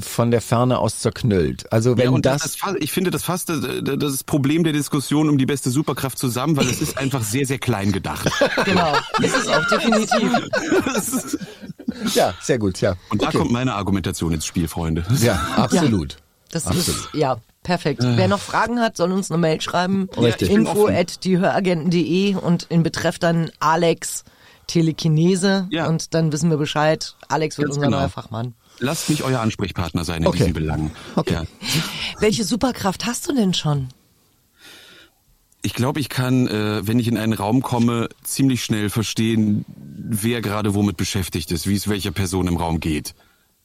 von 0.00 0.30
der 0.30 0.40
Ferne 0.40 0.78
aus 0.78 1.00
zerknüllt. 1.00 1.70
Also 1.70 1.98
wenn 1.98 2.12
ja, 2.12 2.18
das, 2.20 2.42
das, 2.42 2.56
das, 2.58 2.74
ich 2.80 2.90
finde 2.90 3.10
das 3.10 3.22
fast 3.22 3.50
das, 3.50 3.60
das 3.82 4.24
Problem 4.24 4.64
der 4.64 4.72
Diskussion 4.72 5.28
um 5.28 5.36
die 5.36 5.46
beste 5.46 5.70
Superkraft 5.70 6.18
zusammen, 6.18 6.56
weil 6.56 6.66
es 6.68 6.80
ist 6.80 6.96
einfach 6.96 7.22
sehr 7.22 7.46
sehr 7.46 7.58
klein 7.58 7.92
gedacht. 7.92 8.30
Genau, 8.64 8.94
ist 9.20 9.36
es 9.36 9.48
auch 9.48 9.66
definitiv. 9.68 10.30
ja, 12.14 12.34
sehr 12.40 12.58
gut, 12.58 12.80
ja. 12.80 12.94
Und 13.10 13.20
da 13.20 13.28
okay. 13.28 13.38
kommt 13.38 13.52
meine 13.52 13.74
Argumentation 13.74 14.32
ins 14.32 14.46
Spiel, 14.46 14.68
Freunde. 14.68 15.04
Ja, 15.20 15.34
absolut. 15.56 16.12
Ja. 16.12 16.18
Das 16.50 16.66
Absolut. 16.66 16.88
ist, 16.88 17.14
ja, 17.14 17.38
perfekt. 17.64 18.02
Äh. 18.02 18.16
Wer 18.16 18.28
noch 18.28 18.38
Fragen 18.38 18.80
hat, 18.80 18.96
soll 18.96 19.10
uns 19.10 19.30
eine 19.30 19.38
Mail 19.38 19.60
schreiben. 19.60 20.08
Richtig. 20.16 20.50
Info 20.50 20.86
at 20.86 21.24
diehöragenten.de 21.24 22.36
und 22.36 22.64
in 22.70 22.84
Betreff 22.84 23.18
dann 23.18 23.50
Alex 23.58 24.24
Telekinese. 24.68 25.66
Ja. 25.70 25.88
Und 25.88 26.14
dann 26.14 26.32
wissen 26.32 26.50
wir 26.50 26.56
Bescheid. 26.56 27.16
Alex 27.28 27.58
wird 27.58 27.68
Ganz 27.68 27.76
unser 27.76 27.88
genau. 27.88 27.98
neuer 27.98 28.08
Fachmann. 28.08 28.54
Lasst 28.78 29.08
mich 29.08 29.22
euer 29.22 29.40
Ansprechpartner 29.40 30.04
sein 30.04 30.22
in 30.22 30.28
okay. 30.28 30.38
diesen 30.38 30.52
Belangen. 30.52 30.90
Okay. 31.16 31.34
Ja. 31.34 31.44
Welche 32.20 32.44
Superkraft 32.44 33.06
hast 33.06 33.28
du 33.28 33.34
denn 33.34 33.54
schon? 33.54 33.88
Ich 35.62 35.72
glaube, 35.72 35.98
ich 35.98 36.10
kann, 36.10 36.46
äh, 36.46 36.86
wenn 36.86 36.98
ich 36.98 37.08
in 37.08 37.16
einen 37.16 37.32
Raum 37.32 37.62
komme, 37.62 38.08
ziemlich 38.22 38.62
schnell 38.62 38.90
verstehen, 38.90 39.64
wer 39.76 40.42
gerade 40.42 40.74
womit 40.74 40.98
beschäftigt 40.98 41.50
ist, 41.52 41.66
wie 41.66 41.74
es 41.74 41.88
welcher 41.88 42.10
Person 42.10 42.48
im 42.48 42.56
Raum 42.58 42.80
geht. 42.80 43.14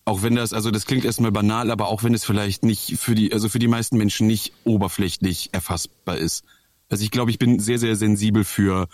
Auch 0.06 0.24
wenn 0.24 0.36
das, 0.36 0.54
also 0.54 0.72
das 0.72 0.86
klingt 0.86 1.04
erstmal 1.04 1.32
banal, 1.32 1.70
aber 1.72 1.90
auch 1.90 2.04
wenn 2.04 2.14
es 2.14 2.24
vielleicht 2.24 2.64
nicht 2.64 2.98
für 2.98 3.16
die, 3.16 3.34
also 3.34 3.50
für 3.50 3.60
die 3.60 3.68
meisten 3.68 3.98
Menschen 3.98 4.28
nicht 4.28 4.54
oberflächlich 4.64 5.50
erfassbar 5.52 6.18
ist. 6.18 6.46
Also 6.90 7.04
ich 7.04 7.12
glaube, 7.12 7.32
ich 7.32 7.38
bin 7.38 7.60
sehr, 7.60 7.80
sehr 7.80 7.96
sensibel 7.96 8.44
für, 8.44 8.88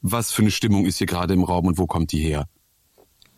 was 0.00 0.30
für 0.30 0.42
eine 0.42 0.50
Stimmung 0.50 0.86
ist 0.86 0.98
hier 0.98 1.06
gerade 1.06 1.34
im 1.34 1.44
Raum 1.44 1.66
und 1.66 1.78
wo 1.78 1.86
kommt 1.86 2.12
die 2.12 2.20
her. 2.20 2.48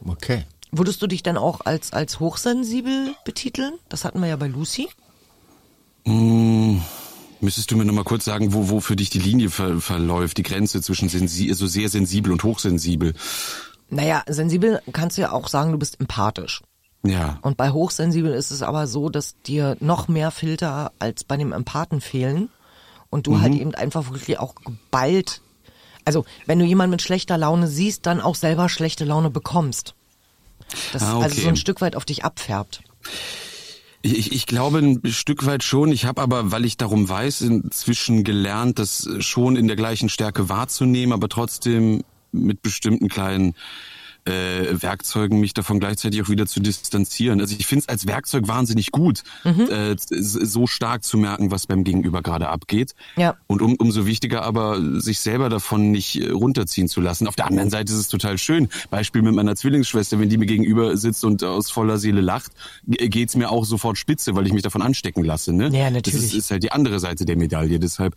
Okay. 0.04 0.44
Würdest 0.76 1.00
du 1.02 1.06
dich 1.06 1.22
dann 1.22 1.36
auch 1.36 1.60
als, 1.64 1.92
als 1.92 2.20
hochsensibel 2.20 3.14
betiteln? 3.24 3.74
Das 3.88 4.04
hatten 4.04 4.20
wir 4.20 4.28
ja 4.28 4.36
bei 4.36 4.48
Lucy. 4.48 4.88
Mmh. 6.04 6.80
Müsstest 7.40 7.70
du 7.70 7.76
mir 7.76 7.84
noch 7.84 7.94
mal 7.94 8.04
kurz 8.04 8.24
sagen, 8.24 8.54
wo, 8.54 8.70
wo 8.70 8.80
für 8.80 8.96
dich 8.96 9.10
die 9.10 9.18
Linie 9.18 9.50
ver, 9.50 9.80
verläuft, 9.80 10.38
die 10.38 10.42
Grenze 10.42 10.80
zwischen 10.80 11.08
sensi 11.08 11.48
also 11.50 11.66
sehr 11.66 11.88
sensibel 11.88 12.32
und 12.32 12.42
hochsensibel? 12.42 13.14
Naja, 13.90 14.22
sensibel 14.26 14.80
kannst 14.92 15.18
du 15.18 15.22
ja 15.22 15.32
auch 15.32 15.48
sagen, 15.48 15.72
du 15.72 15.78
bist 15.78 16.00
empathisch. 16.00 16.62
Ja. 17.06 17.38
Und 17.42 17.58
bei 17.58 17.70
hochsensibel 17.70 18.32
ist 18.32 18.50
es 18.50 18.62
aber 18.62 18.86
so, 18.86 19.10
dass 19.10 19.34
dir 19.42 19.76
noch 19.80 20.08
mehr 20.08 20.30
Filter 20.30 20.92
als 20.98 21.22
bei 21.24 21.36
dem 21.36 21.52
Empathen 21.52 22.00
fehlen 22.00 22.48
und 23.10 23.26
du 23.26 23.32
Mhm. 23.32 23.42
halt 23.42 23.54
eben 23.54 23.74
einfach 23.74 24.10
wirklich 24.10 24.38
auch 24.38 24.54
geballt, 24.54 25.42
also 26.06 26.24
wenn 26.46 26.58
du 26.58 26.64
jemanden 26.64 26.92
mit 26.92 27.02
schlechter 27.02 27.36
Laune 27.36 27.66
siehst, 27.68 28.06
dann 28.06 28.20
auch 28.22 28.34
selber 28.34 28.68
schlechte 28.70 29.04
Laune 29.04 29.30
bekommst. 29.30 29.94
Das 30.92 31.02
Ah, 31.02 31.20
also 31.20 31.34
okay. 31.34 31.42
so 31.42 31.48
ein 31.48 31.56
Stück 31.56 31.80
weit 31.80 31.96
auf 31.96 32.04
dich 32.04 32.24
abfärbt. 32.24 32.82
Ich, 34.02 34.18
ich, 34.18 34.32
ich 34.32 34.46
glaube 34.46 34.78
ein 34.78 35.00
Stück 35.12 35.46
weit 35.46 35.62
schon. 35.62 35.90
Ich 35.90 36.04
habe 36.04 36.20
aber, 36.20 36.50
weil 36.50 36.64
ich 36.64 36.76
darum 36.76 37.08
weiß, 37.08 37.40
inzwischen 37.42 38.22
gelernt, 38.24 38.78
das 38.78 39.08
schon 39.20 39.56
in 39.56 39.66
der 39.66 39.76
gleichen 39.76 40.08
Stärke 40.08 40.48
wahrzunehmen, 40.48 41.12
aber 41.12 41.28
trotzdem 41.28 42.04
mit 42.32 42.62
bestimmten 42.62 43.08
kleinen 43.08 43.54
äh, 44.26 44.80
Werkzeugen 44.82 45.40
mich 45.40 45.52
davon 45.54 45.80
gleichzeitig 45.80 46.22
auch 46.22 46.28
wieder 46.28 46.46
zu 46.46 46.60
distanzieren. 46.60 47.40
Also 47.40 47.54
ich 47.58 47.66
finde 47.66 47.82
es 47.82 47.88
als 47.88 48.06
Werkzeug 48.06 48.48
wahnsinnig 48.48 48.90
gut, 48.90 49.22
äh, 49.44 49.92
s- 49.92 50.06
so 50.10 50.66
stark 50.66 51.04
zu 51.04 51.18
merken, 51.18 51.50
was 51.50 51.66
beim 51.66 51.84
Gegenüber 51.84 52.22
gerade 52.22 52.48
abgeht. 52.48 52.94
Ja. 53.16 53.36
Und 53.46 53.60
um, 53.62 53.74
umso 53.74 54.06
wichtiger 54.06 54.42
aber, 54.42 54.80
sich 55.00 55.18
selber 55.20 55.48
davon 55.48 55.90
nicht 55.90 56.16
äh, 56.20 56.30
runterziehen 56.30 56.88
zu 56.88 57.00
lassen. 57.00 57.26
Auf 57.26 57.36
der 57.36 57.46
anderen 57.46 57.70
Seite 57.70 57.92
ist 57.92 57.98
es 57.98 58.08
total 58.08 58.38
schön. 58.38 58.68
Beispiel 58.90 59.22
mit 59.22 59.34
meiner 59.34 59.56
Zwillingsschwester, 59.56 60.18
wenn 60.18 60.28
die 60.28 60.38
mir 60.38 60.46
gegenüber 60.46 60.96
sitzt 60.96 61.24
und 61.24 61.42
aus 61.44 61.70
voller 61.70 61.98
Seele 61.98 62.20
lacht, 62.20 62.52
ge- 62.86 63.08
geht's 63.08 63.36
mir 63.36 63.50
auch 63.50 63.64
sofort 63.64 63.98
spitze, 63.98 64.34
weil 64.34 64.46
ich 64.46 64.52
mich 64.52 64.62
davon 64.62 64.82
anstecken 64.82 65.22
lasse. 65.24 65.52
Ne? 65.52 65.64
Ja, 65.72 65.84
Das 65.86 65.92
natürlich. 65.92 66.24
ist, 66.26 66.34
ist 66.34 66.50
halt 66.50 66.62
die 66.62 66.72
andere 66.72 66.98
Seite 67.00 67.24
der 67.24 67.36
Medaille. 67.36 67.78
Deshalb. 67.78 68.14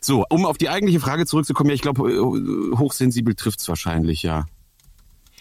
So, 0.00 0.24
um 0.28 0.44
auf 0.46 0.58
die 0.58 0.68
eigentliche 0.68 1.00
Frage 1.00 1.26
zurückzukommen, 1.26 1.70
ja, 1.70 1.74
ich 1.74 1.82
glaube, 1.82 2.10
äh, 2.12 2.76
hochsensibel 2.76 3.34
trifft's 3.34 3.68
wahrscheinlich, 3.68 4.22
ja. 4.22 4.46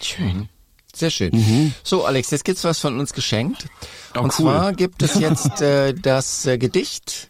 Schön. 0.03 0.49
Sehr 0.93 1.11
schön. 1.11 1.73
So, 1.83 2.05
Alex, 2.05 2.31
jetzt 2.31 2.43
gibt's 2.43 2.63
was 2.63 2.79
von 2.79 2.99
uns 2.99 3.13
geschenkt. 3.13 3.67
Oh, 4.15 4.21
und 4.21 4.25
cool. 4.25 4.31
zwar 4.31 4.73
gibt 4.73 5.03
es 5.03 5.15
jetzt 5.19 5.61
äh, 5.61 5.93
das 5.93 6.45
äh, 6.47 6.57
Gedicht 6.57 7.29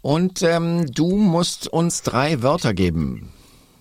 und 0.00 0.42
ähm, 0.42 0.86
du 0.92 1.16
musst 1.16 1.68
uns 1.68 2.02
drei 2.02 2.42
Wörter 2.42 2.74
geben. 2.74 3.32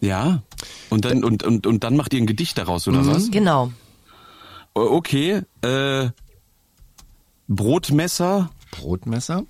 Ja. 0.01 0.43
Und 0.89 1.05
dann, 1.05 1.23
und, 1.23 1.43
und, 1.43 1.65
und 1.65 1.83
dann 1.83 1.95
macht 1.95 2.13
ihr 2.13 2.21
ein 2.21 2.27
Gedicht 2.27 2.57
daraus, 2.57 2.87
oder 2.87 3.05
was? 3.05 3.31
Genau. 3.31 3.71
Okay. 4.73 5.41
Äh, 5.61 6.09
Brotmesser, 7.47 8.49
Brotmesser, 8.71 9.43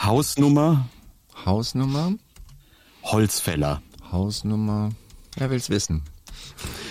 Hausnummer, 0.00 0.88
Hausnummer, 1.44 2.14
Holzfäller. 3.02 3.82
Hausnummer. 4.10 4.90
Wer 5.36 5.50
will's 5.50 5.68
wissen? 5.70 6.02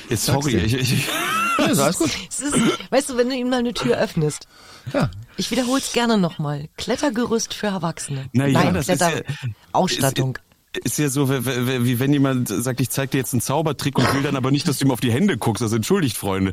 Jetzt, 0.09 0.25
sorry, 0.25 0.51
dir. 0.51 0.63
ich, 0.65 0.73
ich, 0.75 1.07
Ja, 1.57 1.65
ist 1.67 1.79
alles 1.79 1.97
gut. 1.97 2.11
Es 2.29 2.39
ist, 2.41 2.53
weißt 2.91 3.09
du, 3.09 3.17
wenn 3.17 3.29
du 3.29 3.35
ihm 3.35 3.49
mal 3.49 3.59
eine 3.59 3.73
Tür 3.73 3.97
öffnest. 3.97 4.47
Ja. 4.93 5.09
Ich 5.37 5.51
wiederhol's 5.51 5.93
gerne 5.93 6.17
nochmal. 6.17 6.67
Klettergerüst 6.77 7.53
für 7.53 7.67
Erwachsene. 7.67 8.29
Na 8.33 8.45
ja, 8.47 8.63
Nein, 8.63 8.73
das 8.73 8.87
ist 8.89 9.01
ja- 9.01 9.09
Kletterausstattung. 9.11 10.37
Ist 10.83 10.99
ja 10.99 11.07
so, 11.07 11.29
wie 11.29 11.99
wenn 11.99 12.11
jemand 12.11 12.49
sagt, 12.49 12.81
ich 12.81 12.89
zeig 12.89 13.11
dir 13.11 13.17
jetzt 13.19 13.33
einen 13.33 13.39
Zaubertrick 13.39 13.97
und 13.97 14.13
will 14.13 14.23
dann 14.23 14.35
aber 14.35 14.51
nicht, 14.51 14.67
dass 14.67 14.79
du 14.79 14.85
ihm 14.85 14.91
auf 14.91 14.99
die 14.99 15.11
Hände 15.11 15.37
guckst. 15.37 15.63
Also 15.63 15.77
entschuldigt, 15.77 16.17
Freunde. 16.17 16.51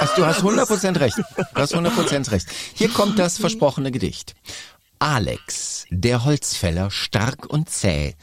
Also, 0.00 0.14
du 0.16 0.24
hast 0.24 0.42
100% 0.42 1.00
recht. 1.00 1.16
Du 1.36 1.60
hast 1.60 1.74
100% 1.74 2.30
recht. 2.30 2.46
Hier 2.74 2.88
kommt 2.90 3.18
das 3.18 3.38
versprochene 3.38 3.90
Gedicht. 3.90 4.36
Alex, 5.00 5.86
der 5.90 6.24
Holzfäller, 6.24 6.90
stark 6.92 7.46
und 7.46 7.68
zäh, 7.68 8.14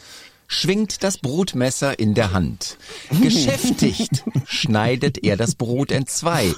schwingt 0.51 1.03
das 1.03 1.17
Brotmesser 1.17 1.97
in 1.97 2.13
der 2.13 2.33
Hand. 2.33 2.77
Geschäftigt 3.21 4.23
schneidet 4.45 5.23
er 5.23 5.37
das 5.37 5.55
Brot 5.55 5.91
entzwei. 5.91 6.53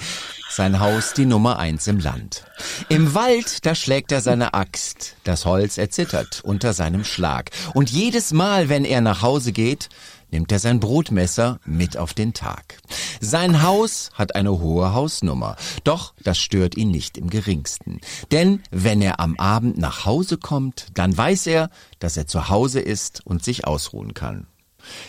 Sein 0.50 0.80
Haus 0.80 1.14
die 1.14 1.26
Nummer 1.26 1.60
eins 1.60 1.88
im 1.88 2.00
Land. 2.00 2.46
Im 2.90 3.14
Wald, 3.14 3.66
da 3.66 3.76
schlägt 3.76 4.12
er 4.12 4.22
seine 4.22 4.54
Axt. 4.54 5.16
Das 5.24 5.46
Holz 5.46 5.78
erzittert 5.78 6.42
unter 6.44 6.74
seinem 6.74 7.04
Schlag. 7.04 7.52
Und 7.74 7.92
jedes 7.92 8.34
Mal, 8.34 8.68
wenn 8.68 8.84
er 8.84 9.02
nach 9.02 9.22
Hause 9.22 9.52
geht, 9.52 9.90
nimmt 10.34 10.52
er 10.52 10.60
sein 10.60 10.82
Brotmesser 10.82 11.60
mit 11.64 11.96
auf 11.96 12.14
den 12.14 12.34
Tag. 12.34 12.80
Sein 13.22 13.64
Haus 13.64 14.10
hat 14.14 14.36
eine 14.36 14.60
hohe 14.60 14.94
Hausnummer, 14.94 15.56
doch 15.86 16.14
das 16.22 16.38
stört 16.38 16.76
ihn 16.76 16.92
nicht 16.92 17.18
im 17.18 17.30
geringsten. 17.30 18.02
Denn 18.32 18.62
wenn 18.72 19.02
er 19.02 19.22
am 19.22 19.38
Abend 19.38 19.78
nach 19.78 20.06
Hause 20.06 20.38
kommt, 20.38 20.88
dann 20.96 21.16
weiß 21.16 21.48
er, 21.48 21.70
dass 22.00 22.18
er 22.18 22.28
zu 22.28 22.50
Hause 22.50 22.82
ist 22.82 23.26
und 23.26 23.44
sich 23.44 23.66
ausruhen 23.66 24.14
kann. 24.14 24.48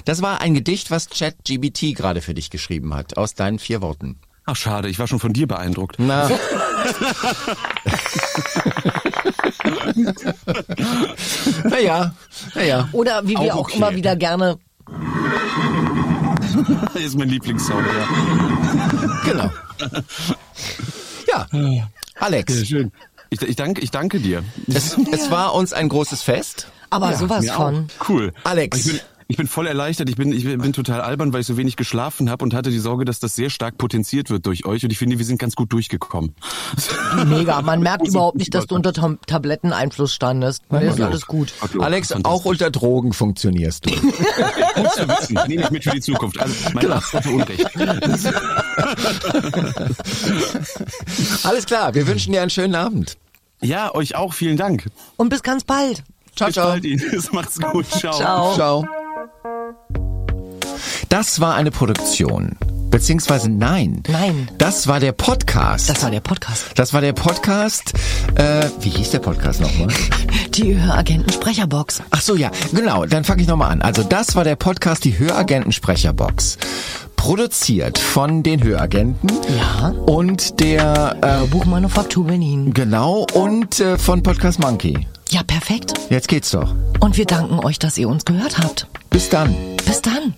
Das 0.05 0.23
war 0.23 0.41
ein 0.41 0.55
Gedicht, 0.55 0.93
was 0.93 1.09
ChatGBT 1.09 1.97
gerade 1.97 2.21
für 2.21 2.35
dich 2.35 2.51
geschrieben 2.51 2.95
hat, 2.95 3.17
aus 3.17 3.35
deinen 3.35 3.59
vier 3.59 3.83
Worten. 3.83 4.21
Ach 4.47 4.57
schade, 4.57 4.89
ich 4.91 4.99
war 4.99 5.07
schon 5.09 5.21
von 5.21 5.33
dir 5.33 5.49
beeindruckt. 5.49 5.97
Na. 5.99 6.29
naja, 11.65 12.15
naja. 12.55 12.89
Oder 12.93 13.27
wie 13.27 13.31
wir 13.31 13.55
Auch 13.55 13.61
auch 13.61 13.69
okay. 13.69 13.79
immer 13.79 13.95
wieder 13.95 14.17
gerne. 14.17 14.59
Das 16.93 17.03
ist 17.03 17.19
mein 17.19 17.29
Lieblingssound, 17.29 17.87
ja. 17.87 19.21
Genau. 19.25 19.51
Ja, 21.27 21.47
Alex, 22.21 22.67
schön. 22.67 22.93
Ich, 23.31 23.43
ich, 23.43 23.57
danke, 23.57 23.81
ich 23.81 23.91
danke 23.91 24.21
dir. 24.21 24.45
es, 24.69 24.97
es 25.11 25.31
war 25.31 25.55
uns 25.55 25.73
ein 25.73 25.89
großes 25.89 26.23
Fest. 26.23 26.69
Aber 26.91 27.15
sowas 27.17 27.45
Mir 27.45 27.53
von. 27.55 27.89
auch. 28.01 28.09
Cool. 28.09 28.33
Alex. 28.45 29.01
Ich 29.27 29.37
bin, 29.39 29.47
voll 29.47 29.67
erleichtert. 29.67 30.09
Ich 30.11 30.17
bin, 30.17 30.33
ich 30.33 30.45
bin 30.45 30.73
total 30.73 31.01
albern, 31.01 31.33
weil 31.33 31.41
ich 31.41 31.47
so 31.47 31.57
wenig 31.57 31.77
geschlafen 31.77 32.31
habe 32.31 32.45
und 32.45 32.53
hatte 32.53 32.71
die 32.71 32.79
Sorge, 32.79 33.05
dass 33.05 33.21
das 33.21 33.35
sehr 33.35 33.51
stark 33.51 33.79
potenziert 33.79 34.31
wird 34.31 34.47
durch 34.47 34.67
euch. 34.67 34.85
Und 34.85 34.91
ich 34.91 34.99
finde, 34.99 35.19
wir 35.19 35.25
sind 35.25 35.39
ganz 35.39 35.55
gut 35.55 35.73
durchgekommen. 35.73 36.35
Mega. 37.27 37.63
Man 37.63 37.81
merkt 37.81 38.07
überhaupt 38.07 38.37
nicht, 38.37 38.55
dass 38.55 38.67
du 38.67 38.75
unter 38.75 38.93
Tam 38.93 39.19
Tabletteneinfluss 39.27 40.13
standest. 40.13 40.63
Nee, 40.71 40.89
ist 40.89 41.01
alles 41.01 41.27
gut. 41.27 41.55
Alex, 41.79 42.13
auch 42.25 42.45
unter 42.45 42.71
Drogen 42.71 43.13
funktionierst 43.13 43.87
du. 43.87 43.91
Gut 43.95 44.93
zu 44.93 45.09
wissen. 45.09 45.39
Nehme 45.47 45.63
ich 45.63 45.71
mit 45.71 45.85
für 45.85 45.91
die 45.91 46.01
Zukunft. 46.01 46.41
Also, 46.41 46.55
mein 46.75 46.83
Genau. 46.83 46.95
Arzt 46.97 47.13
hatte 47.13 47.31
Unrecht. 47.31 47.65
Alles 51.45 51.67
klar, 51.67 51.95
wir 51.95 52.07
wünschen 52.07 52.33
dir 52.33 52.43
einen 52.43 52.51
schönen 52.51 52.75
Abend. 52.75 53.17
Ja, 53.63 53.95
euch 53.95 54.17
auch. 54.17 54.35
Vielen 54.35 54.57
Dank. 54.57 54.87
Und 55.17 55.29
bis 55.29 55.43
ganz 55.43 55.65
bald. 55.65 56.03
Ciao, 56.37 56.49
Bis 56.49 56.55
ciao. 56.55 56.69
bald, 56.69 56.85
Ines. 56.85 57.33
Macht's 57.33 57.59
gut. 57.61 57.87
Ciao. 57.89 58.13
Ciao. 58.13 58.55
Ciao. 58.55 58.85
Das 61.09 61.41
war 61.41 61.55
eine 61.55 61.71
Produktion. 61.71 62.57
Beziehungsweise 62.91 63.51
nein. 63.51 64.03
Nein. 64.09 64.49
Das 64.59 64.87
war 64.87 65.01
der 65.01 65.13
Podcast. 65.13 65.91
Das 65.91 66.03
war 66.03 66.11
der 66.11 66.21
Podcast. 66.21 66.67
Das 66.77 66.93
war 66.93 67.01
der 67.01 67.13
Podcast. 67.13 67.93
Äh, 68.37 68.67
wie 68.81 68.89
hieß 68.91 69.11
der 69.11 69.19
Podcast 69.19 69.61
nochmal? 69.61 69.89
Die 70.51 70.81
Höragenten-Sprecherbox. 70.81 72.03
Ach 72.11 72.21
so, 72.21 72.37
ja, 72.37 72.51
genau. 72.73 73.05
Dann 73.07 73.25
fange 73.25 73.43
ich 73.43 73.49
nochmal 73.49 73.73
an. 73.73 73.83
Also 73.83 74.05
das 74.05 74.37
war 74.37 74.45
der 74.45 74.55
Podcast, 74.55 75.05
die 75.05 75.19
Höragenten-Sprecherbox. 75.19 76.59
Produziert 77.17 77.99
von 77.99 78.43
den 78.45 78.63
Höragenten. 78.63 79.31
Ja. 79.57 79.89
Und 80.07 80.61
der, 80.61 81.17
äh, 81.21 81.47
Buchmanufaktur 81.49 82.27
Berlin. 82.27 82.73
genau, 82.75 83.27
und 83.35 83.81
äh, 83.81 83.99
von 83.99 84.23
Podcast 84.23 84.61
Monkey. 84.61 85.07
Ja, 85.35 85.43
perfekt. 85.43 85.95
Jetzt 86.11 86.29
geht's 86.29 86.53
doch. 86.53 86.77
Und 87.01 87.17
wir 87.17 87.25
danken 87.25 87.59
euch, 87.59 87.81
dass 87.81 87.99
ihr 87.99 88.09
uns 88.09 88.25
gehört 88.25 88.57
habt. 88.59 88.87
Bis 89.11 89.29
dann. 89.29 89.53
Bis 89.85 90.01
dann. 90.01 90.35